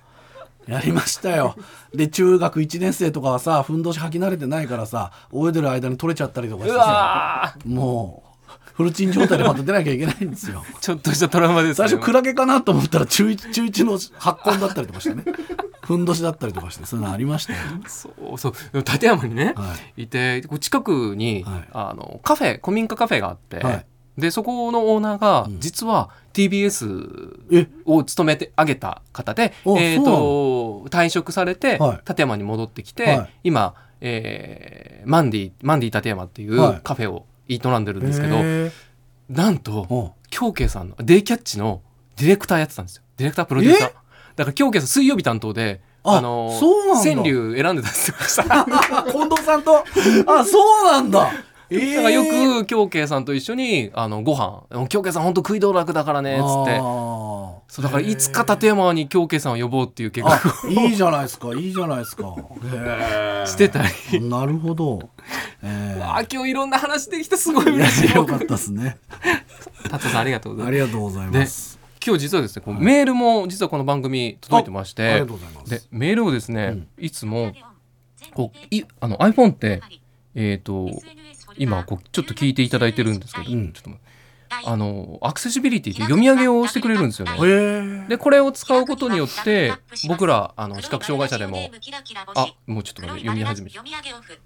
[0.67, 1.57] やりましたよ。
[1.95, 8.29] で中学1年生とかはさふんどし履き慣れてないからさ泳いでる間に取れちゃったりとかしうてさもう
[8.75, 10.63] フルチン状態でまた出なきゃいけないんですよ。
[10.81, 11.89] ちょっとしたトラウマですね。
[11.89, 15.25] 最初クラゲかなと思ったら中1中1の発根だったりとかしてね。
[15.83, 17.59] ふんどしだったりとかしてそういうのありましたよ。
[17.87, 18.53] そうそう。
[18.75, 21.69] 立山にね、、はいてこう近くに、はい。
[21.73, 23.87] あのカフェ古民家カフェがあって、はい
[24.19, 25.61] でそこのオーナーがうん。
[25.61, 27.69] 実は TBS え？
[27.85, 32.01] を務めてあげた方で、あえー、と退職されて、はい。
[32.09, 33.31] 立山に戻ってきて、はい。
[33.45, 36.77] 今、えーマンディマンディ立山っていはい。
[36.79, 38.71] うカフェを営んでるんですけど、へ
[39.31, 41.81] なんとー京慶さんのデイキャッチの
[42.17, 43.03] ディレクターやってたんですよ。
[43.17, 43.89] ディレクタープロデューサー。
[43.89, 43.93] え？
[44.37, 48.43] だから京慶さん水曜日担当であの川柳選んでたって言ってました。
[49.13, 49.85] 近藤さんと？
[50.27, 51.31] あそうなんだ
[51.71, 56.79] えーだからよく京慶さんと一緒にあのご飯京慶さん本当食い道楽だからねっつって。
[56.79, 62.35] あーそうだからいつか立山に京慶さんを呼ぼうっていう計画あいいじゃないですかいいじゃないですか。
[63.47, 64.21] してたり。
[64.23, 65.11] なるほど、
[65.63, 68.15] えあ今日いろんな話できてすごい嬉しい。
[68.15, 68.97] よかったですね。
[69.91, 70.73] 達也さんありがとうございあます。
[70.73, 71.79] りがとうございます。
[72.05, 75.71] 今日実はですねこうメールも実はこの番組届いてましありてがとうございます。
[75.71, 77.53] でメールをですね、いつも
[78.35, 79.83] こういあの iPhone って
[80.35, 80.89] えっ、と
[81.59, 83.73] 今こうちょっと聞いていただいてるんですけど、うん。
[83.73, 83.99] ちょっと
[84.65, 88.07] あのアクセシビリティって読み上げをしてくれるんですよね。
[88.09, 89.75] でこれを使うことによって
[90.09, 91.59] 僕らあの視覚障害者でも
[92.35, 93.71] あもうちょっと読み始め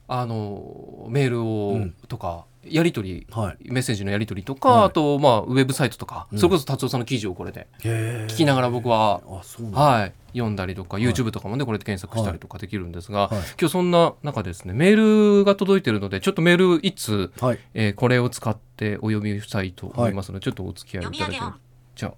[0.09, 1.95] あのメールを、うん。
[2.09, 3.71] とかやり取りはい。
[3.73, 4.85] メッセージのやり取りとか、はい。
[4.87, 6.39] あとまあウェブサイトとか、うん。
[6.39, 9.81] それこそ達夫さんの記事をこれで聞きながら僕は、あそうなんだ。
[9.81, 13.39] はい、読んだりとか YouTube とかもねこれで検索したりとかできるんですが、はい。
[13.61, 17.59] 今日そんな中ですねメールが届いてるのでちょっとメール一通、はい。
[17.75, 21.57] えーこれを使ってお読みしたいと思いますので、ちょっとお付き合いいただければ。
[21.95, 22.15] じゃあ、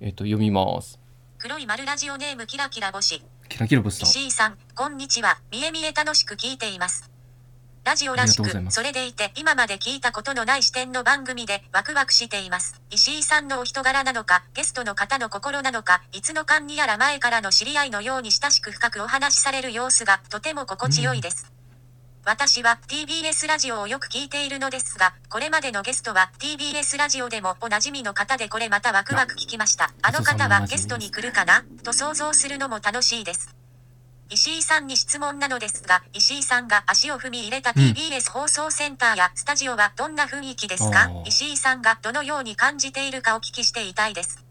[0.00, 0.98] えー、と読みます。
[1.38, 3.22] 黒い丸ラジオネームキラキラ星。
[3.48, 4.08] キラキラブスさん。
[4.08, 5.38] 石井さん、こんにちは。
[5.52, 7.17] みえみえ楽しく聞いています。
[7.84, 12.80] ラジオらしく、それでいて、今まで聞いたことのない視点の番組でワクワクしています。
[12.90, 21.50] 石井さんのお人柄なのか、ゲストの方の心なのか、いつの間にやら前からの知り合いのように親しく深くお話しされる様子がとても心地よいです。
[22.24, 29.94] 私は TBS ラジオをよく聞いているのですが、これまでのゲストは TBS ラジオでもおなじみの方でこれまたワクワク聞きました。
[30.02, 31.64] あの方はゲストに来るかな？
[31.84, 33.57] と想像するのも楽しいです。
[34.30, 41.28] 石井さんに質問なのですが、石井さんが足を踏み入れた TBS 放送センターやスタジオはどんな雰囲気ですか、あー。
[41.28, 44.44] 石井さんがどのように感じているかお聞きしていたいです。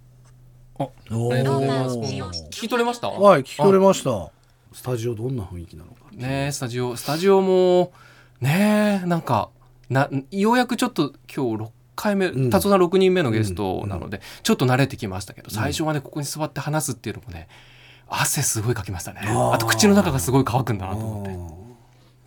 [0.79, 4.31] あお聞き取れましたはい聞き取れました。
[4.73, 5.97] スタジオどんな雰囲気なのか。
[6.11, 7.93] ねえスタジオスタジオも
[8.41, 9.49] ねえなんか
[9.89, 12.49] なようやくちょっと今日6回目うん。
[12.49, 17.47] 達夫さん6人目のゲストなので、ちょっと慣れてきましたけど最初はねここに座って話すっていうのもね
[18.09, 19.21] 汗すごいかきましたね。
[19.25, 21.31] あと口の中がすごい乾くんだなと思って。
[21.31, 21.57] あ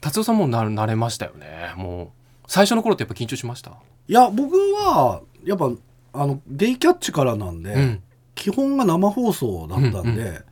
[0.00, 1.72] 達夫さんもな慣れましたよね。
[1.76, 2.08] もう
[2.46, 3.74] 最初の頃ってやっぱ緊張しました、ー
[4.08, 5.70] いや僕はやっぱ
[6.12, 8.02] あのデイキャッチからなんで、うん。
[8.34, 10.44] 基本が生放送だったんで、うん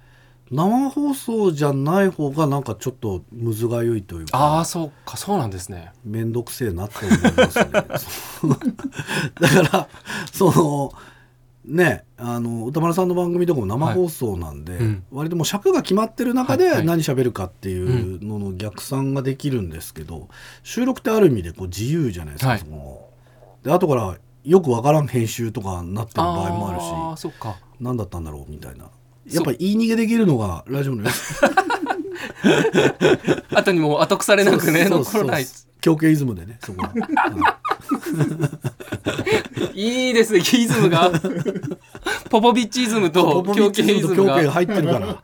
[0.50, 5.92] 生放送じゃない方がなんかちょっとむずがゆいというかああそうかそうなんですね。
[6.04, 7.68] 面倒くせえなって思いますね。
[9.40, 9.88] だから
[10.32, 10.92] その
[11.68, 14.82] ねあの歌丸さんの番組とかも生放送なんで、はい。
[14.82, 15.04] うん。
[15.12, 20.28] 割ともう尺が決まってる中で何喋るかっていうのの逆算ができるんですけど、
[20.62, 22.58] 収録ってある意味でこう自由じゃないですか、はい。
[22.58, 23.06] その。
[23.62, 27.56] で後からよくわからん編集とかになってる場合もあるしああそっか。
[27.80, 28.90] 何だったんだろうみたいな。
[29.30, 31.40] やっぱり言い逃げできるのがラジオのやつ
[33.54, 35.46] 後にもう後腐れなくね残らない。
[35.80, 36.92] 狂犬イズムでねそこは、
[39.74, 41.10] いいですねイズムが。
[42.30, 44.50] ポポビッチイズムとポポビ狂ッチイズムが。
[44.50, 45.18] 入ってるから。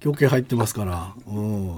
[0.00, 1.76] 狂犬入ってますから、うん、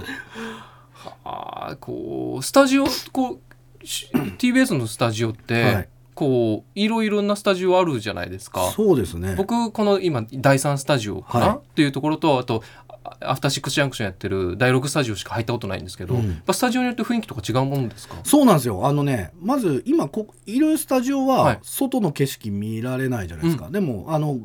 [1.25, 3.39] あーこうスタジオこ
[3.81, 8.69] うし TBS のスタジオって、はいこういろいろなスタジオあるじゃないですか。
[8.69, 11.57] そうですね僕この今第3スタジオかな、はい。
[11.57, 16.41] っていうところとあとあアフターシックスジャンクションやってる第6スタジオしか入ったことないんですけど、うん。
[16.51, 18.15] スタジオによって雰囲気とか違うものですか？
[18.23, 18.87] そうなんですよ。
[18.87, 21.45] あのねまず今こいるスタジオはい。
[21.55, 24.39] は外の景色見られないじゃないですか、でもあの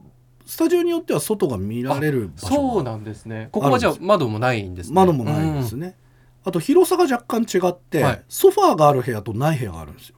[0.46, 3.48] スタジオによっては外が見られる場所がそうなんですね。
[3.52, 4.94] ここはじゃあ窓もないんですね。
[4.94, 5.96] 窓もないですね、ね、
[6.44, 8.24] あと広さが若干違って、はい。
[8.28, 10.16] ソファーがある部屋とない部屋があるんですよ。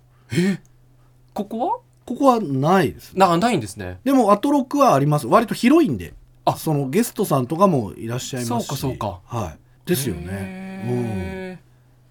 [1.35, 1.79] ここは？
[2.07, 3.17] ここはないです。
[3.17, 4.01] なないんですね。
[4.03, 5.29] でもアトロックはあります。
[5.29, 6.15] 割と広いんで
[6.53, 8.77] あそのゲストさんとかもいらっしゃいますし。
[8.79, 9.59] そうかそうはい。
[9.87, 11.59] ですよね、へ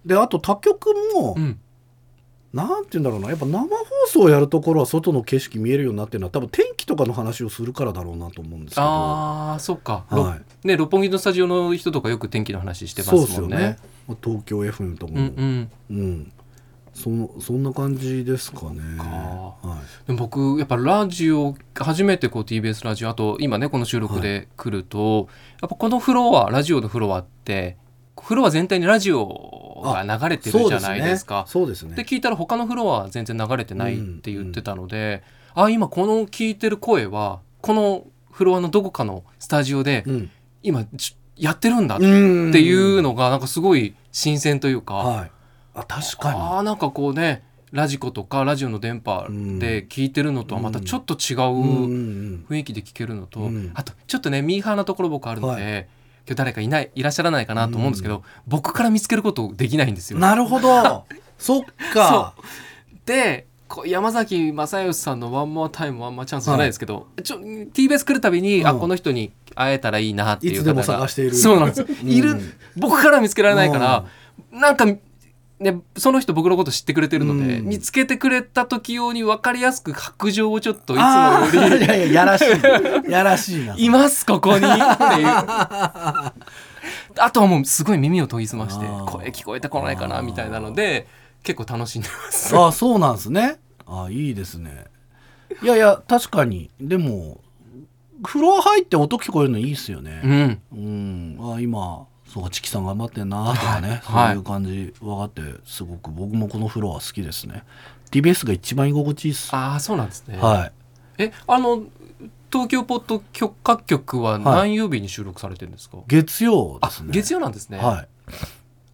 [0.04, 1.60] うん、であと他局も、ーうん。
[2.52, 3.28] なんて言うんだろうな。
[3.28, 8.86] やっぱ生放送をやるところは外の景色見えるようになってるのは多分天気とかの話をするからだろうなと思うんですけど。
[8.86, 10.66] ああそっか、ろはい。
[10.66, 13.56] ね六本木のスタジオの人とかよく天気の話してますそうもんね。
[13.56, 14.18] ですよね。
[14.22, 15.96] 東京 FM とかも、うんうん。
[15.96, 16.32] うん
[17.00, 18.80] そのそんな感じですかね。
[18.98, 19.04] か。
[19.04, 19.56] は
[20.04, 20.06] い。
[20.06, 25.28] でも僕やっぱラジオ初めてこう TBS ラジオあと今ねこの収録で来ると、
[25.62, 27.78] やっぱこのフロアラジオのフロアって
[28.20, 31.44] フロア全体にラジオが流れてるじゃないですか。
[31.48, 31.94] そうですね。
[31.94, 35.22] で聞いたら他のフロアは全然流れてないって言ってたので、
[35.54, 40.30] あ今この聞いてる声はこのフロアのどこかのスタジオでうん。
[40.62, 45.30] 今ちやってるんだっっていうのがなんかすごい新鮮というか、はい
[45.74, 46.40] あ確かに。
[46.40, 49.26] あーなんかこうねラジコとかラジオの電波
[49.58, 52.46] で聞いてるのとはまたちょっと違うんうんううん。
[52.48, 53.70] 雰囲気で聞けるのと、うん。
[53.74, 55.86] あとちょっとねミーハーなところ僕あるので、は今
[56.26, 60.18] 日誰かいないいらっしゃらないかなと思うんですけど、僕から見つけることできないんですよ。
[60.18, 61.06] なるほど。
[61.38, 62.34] そっか。
[63.06, 63.46] で
[63.86, 68.66] 山崎正義さんの「ワンモアタイムワンモアチャンス」じゃないですけど、ちょ TBS 来るたびに、うん。
[68.66, 71.36] あこの人に会えたらいいなっていういつでも方が探している。
[71.36, 71.80] そうなんです。
[71.82, 72.10] よ、うん。
[72.10, 72.36] いる
[72.76, 74.04] 僕からは見つけられないから、
[74.50, 74.86] なんか
[75.60, 77.66] ね、その人僕のこと知ってくれてるので、うん。
[77.66, 81.02] 見つけてくれた時用に分かりやすく白状をちょっといつも
[81.76, 83.10] いやいややらしい。
[83.10, 83.76] やらしいな。
[83.76, 84.56] いますここに。
[84.58, 84.76] っていう
[87.18, 91.06] あとはもうすごい耳を研ぎ澄まして声聞こえてこないかなみたいなので
[91.42, 92.56] 結構楽しんでます。
[92.56, 93.58] あそうなんですね。
[93.86, 94.86] あいいですね。
[95.62, 96.70] いやいや確かに。
[96.80, 97.42] でも
[98.22, 100.62] 風呂入って音聞こえるのいいっすようねん。
[100.72, 104.28] うん、あ今そうかチキさん頑張ってんなとかね、はい。
[104.28, 107.64] そういう感じ分かってすごく僕もこの風呂は好きですね。
[108.12, 109.54] TBS が一番居心地いいっす。
[109.54, 110.72] ああそうなんですね、はい。
[111.18, 111.82] えあの
[112.52, 117.10] 東京ポッド許可局は何曜日に収録されてるんですか、月曜であすね。
[117.10, 118.08] 月曜なんですね、はい。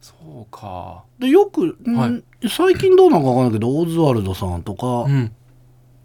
[0.01, 0.15] そ
[0.49, 1.05] うか。
[1.19, 2.49] でよく、んはい。
[2.49, 5.33] 最近どうなのか分かんないけどオズワルドさんとかうん。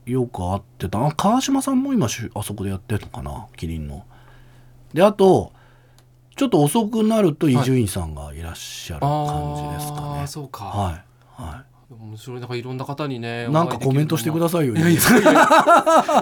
[0.06, 1.06] よく会ってた。
[1.06, 4.04] あ川島さんも今あそこでやってるのかなキリンの。
[4.94, 5.54] であと
[6.36, 12.40] ちょっと遅くなると伊集院さんがいらっしゃる感じですかあねーそうか、はいは面白い。
[12.40, 14.76] なんかいろんな方にねいなんかコメントしてくだささいよ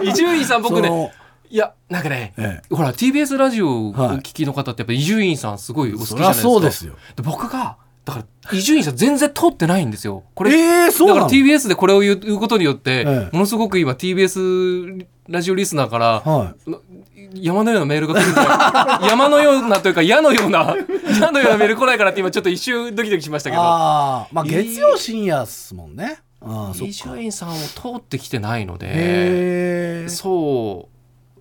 [0.02, 1.12] 伊集院さん僕ね
[1.48, 6.48] いやなんかねえほら TBS ラジオを聞きの方ってやっぱ伊集院さんすごいおえ好きじゃないですか。
[6.48, 6.94] そうですよ。
[7.16, 10.24] で僕がだから伊集院さん全然通ってないんですよ。
[10.34, 13.36] これええそうだから TBS でこれを言うことによって、ええ。
[13.36, 16.54] ものすごく今 TBS ラジオリスナーからは
[17.34, 17.42] い。
[17.44, 18.34] 山のようなメールが来る
[19.08, 20.76] 山のようなというか矢のような
[21.20, 23.62] 矢のようなメール来ないからって今ちょっと一瞬ドキドキしましたけど。
[23.62, 26.18] ああまあ月曜深夜っすもんね。
[26.42, 26.74] 伊か。
[26.92, 30.88] 集院さんを通ってきてないのでそ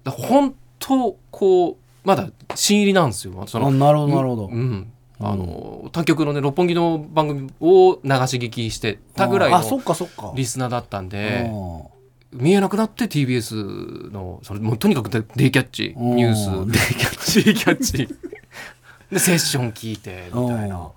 [0.06, 3.44] う本当こうまだ新入りなんですよ。
[3.48, 4.46] そのあなるほどなるほど。
[4.48, 10.32] うんあの他局のね六本木の番組を流し聞きしてたぐらいあそっのかそっか。
[10.36, 11.58] リスナーだったんでう
[11.96, 11.99] ん
[12.32, 16.72] 見えなくなって TBS のそれもうとにかくデデイキャッチうんニュース。
[16.72, 17.44] デイキャッチ。
[17.44, 18.08] デイキャッチ。
[19.12, 20.90] でセッション聞いてみたいな。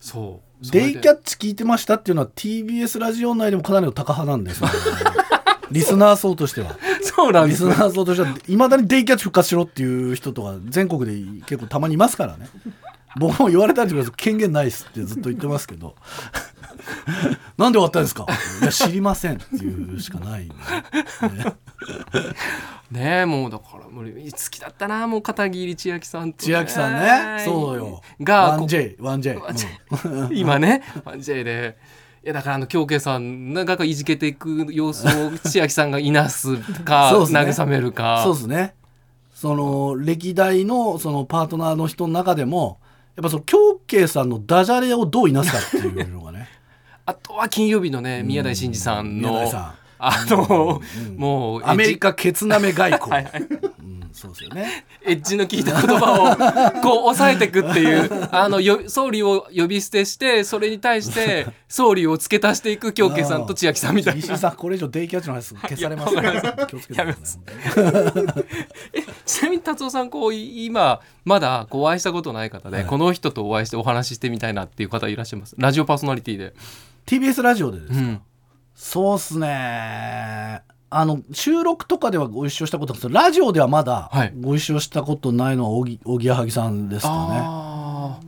[0.00, 0.70] そう。
[0.70, 4.68] デイキャッッチ聞いてましたっていうのは TBS ラジオ内でもかなりの高派なんです よ、
[5.72, 6.76] リスナー層としては。
[7.02, 7.64] チそうなんです。
[7.64, 12.48] ねリスナー層としてはいまだにデイキャッチ復活しろっていう人とか全国で結構たまにいますからね
[13.18, 15.94] 僕も言われたりとか権限ないっすってずっと言ってますけど。
[17.56, 18.26] なんで終わったんですか？
[18.62, 20.54] いや知りませんっていうしかないんで、
[21.44, 21.54] ね、
[22.90, 24.10] ねえもうだからもう好
[24.50, 27.44] きだったなもう片桐千秋さんと、千秋さんね。
[27.44, 28.02] そうよ。
[28.20, 31.78] がこ 1J 1J 1J 今ね 1J で。
[32.24, 37.40] いやだからあの京慶さんなんかいじけていく様子を千秋さんがいなすか そうっすね。
[37.40, 38.22] 慰めるか。
[38.24, 38.74] そうですね。
[39.34, 42.78] その歴代のそのパートナーの人の中でも
[43.16, 46.48] やっぱその京慶さんのダジャレをどういなすかっていうのがね。
[47.04, 49.50] あとは金曜日のね宮台真司さんの
[49.98, 51.16] あの、うん。
[51.16, 53.42] もうんアメリカカケツナメ外交、はいはい。
[53.42, 54.84] うん、そうですよね。
[55.04, 64.18] エッジの効いた言葉を こう抑えていくっていうあのよ総理を呼び捨てしてそれに対して 総理を付け足していく京慶さんと千秋さんみたいな。
[64.20, 67.38] 石井さんこれ以上デイキャッチの話消されますいやわかりま気をつけてくださ
[68.94, 72.86] いちなみに達夫さんこうい今まだこうお会いしたことない方で、はい。
[72.86, 75.54] この人とお会いしてお話ししてみたいなっていう方いらっしゃいます？
[75.58, 76.54] ラジオパーソナリティで、
[77.06, 78.20] TBS ラジオでですか、うん、
[78.74, 80.62] そうっすね。
[80.94, 84.32] あの収録とかではご一緒したことラジオではまだはい。
[84.38, 87.40] ご一緒したことないのはおぎおぎやはぎさんですかね。
[87.42, 88.18] あ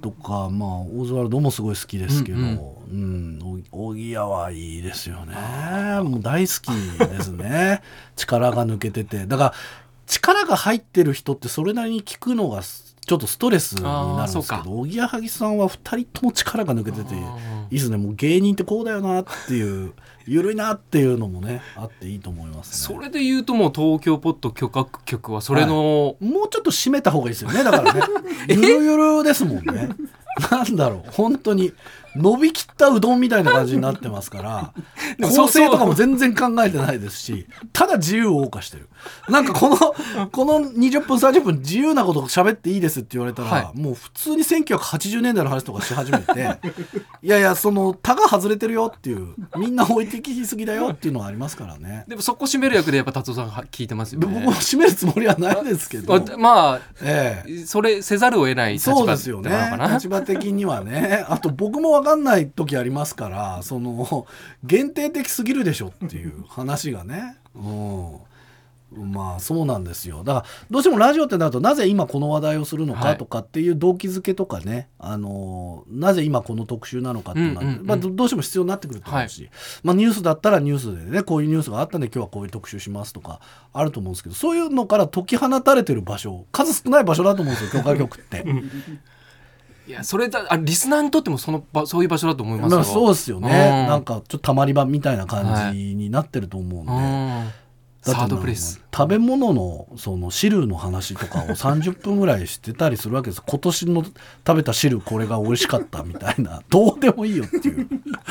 [0.00, 3.64] とかまあオーズワルドもすごい好きですけど、ううん。
[3.72, 5.34] おぎやはいいですよね。
[6.08, 7.82] もう大好きですね。
[8.14, 9.26] 力が抜けてて。
[9.26, 9.54] だから
[10.06, 19.92] 力が入ってる人ってそれなりに聞くのがちょっとストレスになるんですけどおぎやはぎさんは2人とも力が抜けてていあいですねもう芸人ってこうだよなっていう
[20.26, 22.96] 緩いなっていうのもねあっていいと思いますね。
[22.96, 28.00] それで言うともう東京ポッド許可局はそれの、もうちょっと締めた方がいいですよねだからね。
[28.48, 29.90] ゆるゆるですもんね。
[30.50, 31.72] なんだろう本当に
[32.16, 34.72] 伸びきったうどんみたいな感じになってますから
[35.28, 38.88] 構成とかも全然考えてないですしただ自由を謳歌してる。
[39.28, 46.58] なんかこのこの20分30分自由なこと喋っていいですって言われたら、はもう普通に1980年代の話とかし始めて
[47.22, 52.04] いやいやそのタが外れてるよっていうみんな置いてきすぎだよっていうのはありますからね。
[52.08, 54.26] でもそこ締める役でやっぱ達夫さんは聞いてますよね。
[54.26, 57.66] 僕も締めるつもりはないですけど、あ まあええ。
[57.66, 59.50] それせざるを得ない立場そうですよね。
[59.50, 59.94] なのかな。
[59.94, 61.24] 立場的にはね。
[61.28, 64.26] あと僕も分かんない時ありますからその
[64.62, 70.22] 限定的すぎるでしょっていう話がね、うん、まあそうなんですよ。
[70.22, 73.02] だからどうしてもラジオってなるとなぜ今この話題をするのはい。
[73.02, 77.86] かとかっていう動機づけとかね、あのーなぜ今この特集なのかっていうのは、うんうんうん。
[77.86, 79.48] まあ、どどうしても必要になってくると思うし、
[79.82, 83.40] まあ、ニュースだったらニュースでねこういうニュースがあったんで今日はこういう特集しますとか
[83.72, 88.44] あると思うんですけどそういうのから解き放たれてる場所数少ない場所だと思うんですよ許可局って。
[89.86, 92.76] いやそれだあリスナーにとってもその場そういう場所だと思いますよ。
[92.78, 93.54] まあそうですよね、うん。
[93.88, 96.92] なんかちょっとたまり場みたいな感じになってると思うんで。
[96.92, 97.52] うん。
[98.04, 98.82] だってサードプレイス。
[98.94, 106.62] 食べ物のその汁の話とかを30分ぐらいしてたりするわけです今年の食べた汁これが美味しかったみたいな。
[106.70, 107.88] どうでもいいよっていう。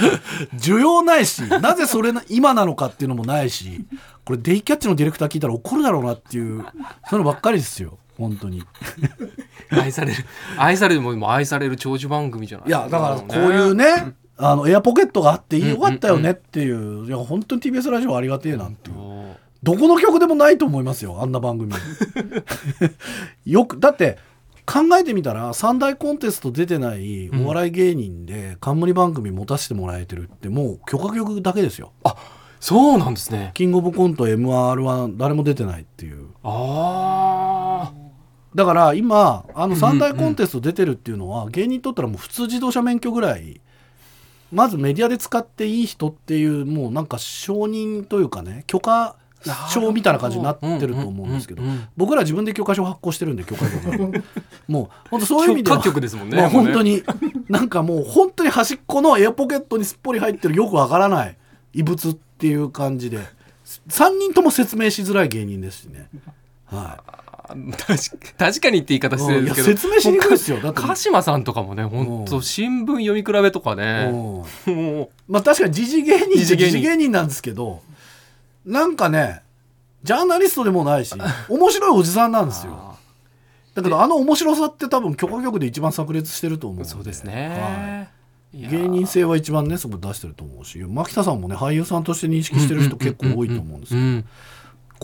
[0.58, 1.44] 需要ないし。
[1.44, 3.86] なぜそれな今なのかっていうのもないし。
[4.26, 6.62] これデイキャッチのディレクター聞いたら怒るだろうなっていう
[7.10, 8.60] そういうのばっかりですよ本当に。
[8.60, 8.64] い
[9.72, 10.24] 愛される。
[10.58, 12.70] 愛されるも今愛される長寿番組じゃない？
[12.70, 18.96] やだからこういうねあのエアポケットがあってよかったよねっていういや本当に TBS ラジオありがてえなっていう。
[19.64, 21.72] どこの曲でもないと思いますよあんな番組。
[23.46, 24.18] よくだって
[24.66, 31.92] 考えてみたら三大コンテスト出てないお笑い芸人で冠番組持たせてもらえてるってもう許可局だけですよ。
[32.60, 33.52] そうなんですね。
[33.56, 36.28] キングオブコント MR は誰も出てないっていう。
[36.44, 37.63] ああ
[38.56, 43.62] だから今あの三大コンテスト出てるっていうのは芸人にとったらもう普通自動車免許ぐらい
[44.52, 49.16] まずメディアで使っていい人っていうもうなんか承認というかね許可
[49.70, 51.88] 証みたいな感じになってると思うんですけどうんうんうんうん。
[51.98, 54.24] 僕ら自分で許可証発行してるんで許可局
[54.68, 57.04] もう本当そういう意味では局ですもんねまあ本当に
[57.50, 61.38] なんかもう本当に端っこのエアポケットにすっぽり入ってるよくわからない
[61.74, 63.20] 異物っていう感じで
[63.90, 66.10] 3人とも説明しづらい芸人ですしね。
[66.66, 70.62] はい確かにって言い方失礼ですけど説明しにくいですよ。
[70.62, 74.12] だって鹿島さんとかもね本当新聞読み比べとかね
[75.28, 77.12] まあ確かに時事芸人っ時事芸人。
[77.12, 77.82] なんですけど
[78.66, 79.42] なんかね
[80.04, 81.14] ジャーナリストでもないし
[81.50, 82.98] 面白いおじさんなんうですよ。
[83.76, 88.10] だけどあの面白さって多分許可局で一番炸裂してると思うそうですはね
[88.54, 94.26] いやい芸人性は一番ねそこ出してると思うし牧田さんもね俳優さんとして認識してる人結構多いと思うんですけどうん。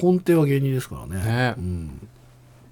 [0.01, 1.25] 根底は芸人ですからね。
[1.25, 1.55] ね。
[1.57, 2.09] うん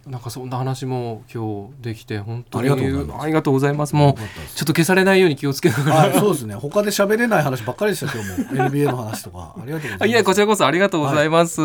[0.08, 3.24] なんかそんな話も今日できて本当にありがとうございます。
[3.24, 3.96] ありがとうございます。
[3.96, 4.16] もう
[4.56, 6.56] ちょっと消されないように気をつけながら、はい、そうですね。
[6.56, 8.68] 他で喋れない話ばっかりでした今日も。
[8.70, 9.56] NBA の話とか。
[9.58, 10.04] ありがとうございます。
[10.04, 11.62] あいやこちらこそありがとうございます、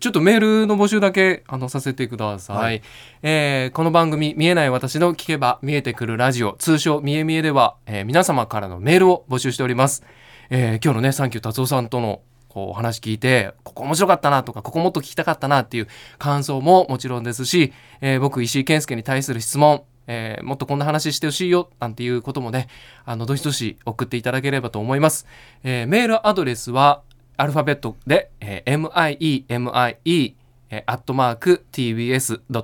[0.00, 2.82] ちょっとメールの募集だけあのさせてください、はい。
[3.22, 10.02] えーこの番組「見えない私の聞けば見えてくるラジオ」通称「みえみえ」では、えー皆様からのメールを募集しております、
[10.50, 12.20] えー今日のねサンキュー達夫さんとの
[12.56, 22.68] こうお話聞いてここ面白かったなとかここもっと聞きたかったなっていう感想ももちろんですし、えー僕石井健介に対する質問えーもっとこんな話してほしいよなんていうこともね
[23.04, 25.26] あのどしどし送っていただければと思います、
[25.64, 27.02] えーメールアドレスは
[27.36, 30.34] アルファベットで、えー miemie
[30.86, 32.58] アットマーク tbs.co.jp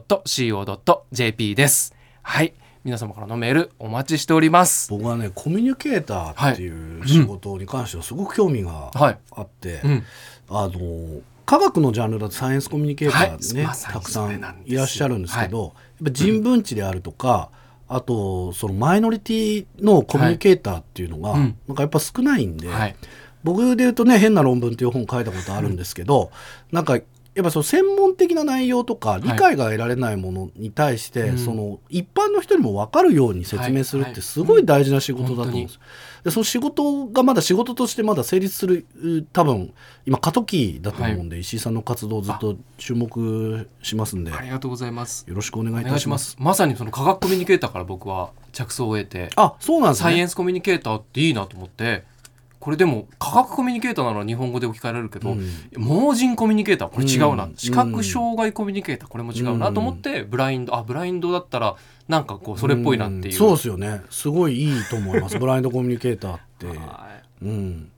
[1.54, 1.94] です。
[2.22, 2.54] はい。
[2.84, 4.90] 皆様からのメールお待ちしております。
[4.90, 9.18] 僕はねコミュニケーターっていう仕事に関してはすごく興味がはい。
[9.30, 10.02] あって、うん。
[10.48, 13.76] あの科学のジャンルだとサイエンスコミュニケーターね、はい。
[13.86, 15.72] またくさんいらっしゃるんですけど、やっ
[16.06, 17.50] ぱ人文知であるとか
[17.86, 21.56] あとそのマイノリティのコミュニケーターっていうのが、はいうん。
[21.68, 22.96] なんかやっぱ少ないんで、はい。
[23.44, 26.32] 僕で言うとね変な論文っていう本書いたことあるんですけど、
[26.72, 26.98] なんか
[27.34, 31.38] やっぱその専門的な内容とか理解が得られないものに対して、うん。
[31.38, 34.12] その一般の人にも分かるように説明するっはい。
[34.12, 34.14] はい。
[34.16, 35.80] てすごい大事な仕事だと思うんうんです。
[36.24, 39.72] でその仕事がまだ仕事としてまだ成立するう多分
[40.06, 45.24] 今過渡期だと思うんで、石井さんの活動をずっと注目しますんでよありがとうございます。
[45.28, 46.32] ろしくお願いいたします。
[46.32, 46.36] す。
[46.38, 50.10] まさにその科学コミュニケーターから僕は着想を得てあそうなんですね。
[50.10, 52.04] サイエンスコミュニケーターっていいなと思って
[52.62, 55.48] これでも科学コミュニケーターなら日本語で置き換えられるけど、うん。
[55.76, 57.54] 盲人コミュニケーターこれ違うな、うん。
[57.56, 59.72] 視覚障害コミュニケーターこれも違うな。
[59.72, 61.74] と思って、ブラインドあブラインドだったら
[62.06, 63.28] なんかこうそれっぽいなっていう。
[63.30, 63.32] ん。
[63.32, 64.02] そうですよね。
[64.10, 65.40] すごいいいと思います。
[65.40, 66.66] ブラインドコミュニケーターって。
[66.78, 67.08] は
[67.42, 67.90] うん。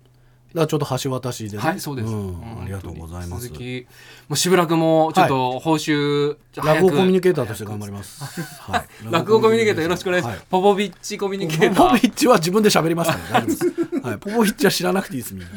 [0.54, 1.62] だからちょっと橋渡しでね。
[1.62, 3.58] いはいそうです、んうんありがとうございます続。
[3.58, 3.86] き
[4.28, 8.22] もうしばらくもちょっと報酬、早く落語コミュニケーターとして頑張ります。
[8.60, 8.86] はい。
[9.10, 14.00] 落語コミュニケーターよろしくお願いします、はポポビッチコミュニケーターポポビッチは自分で喋りますから大丈夫です。
[14.06, 14.18] はい。
[14.18, 15.48] ポポビッチは知らなくていいですみんな。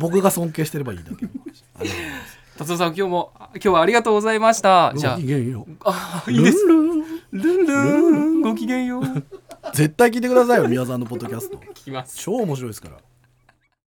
[0.00, 1.26] 僕が尊敬してればいいだけ。
[2.58, 4.92] 達夫さん今日も今日はありがとうございました。
[4.96, 5.72] じゃあごきげんよう。
[5.84, 6.88] あいいですルン
[7.32, 9.02] ルンルンルンごきげんよう
[9.72, 11.56] 絶対聞いてくださいよ宮沢のポッドキャスト。
[11.56, 12.96] 聞きます超面白いですから。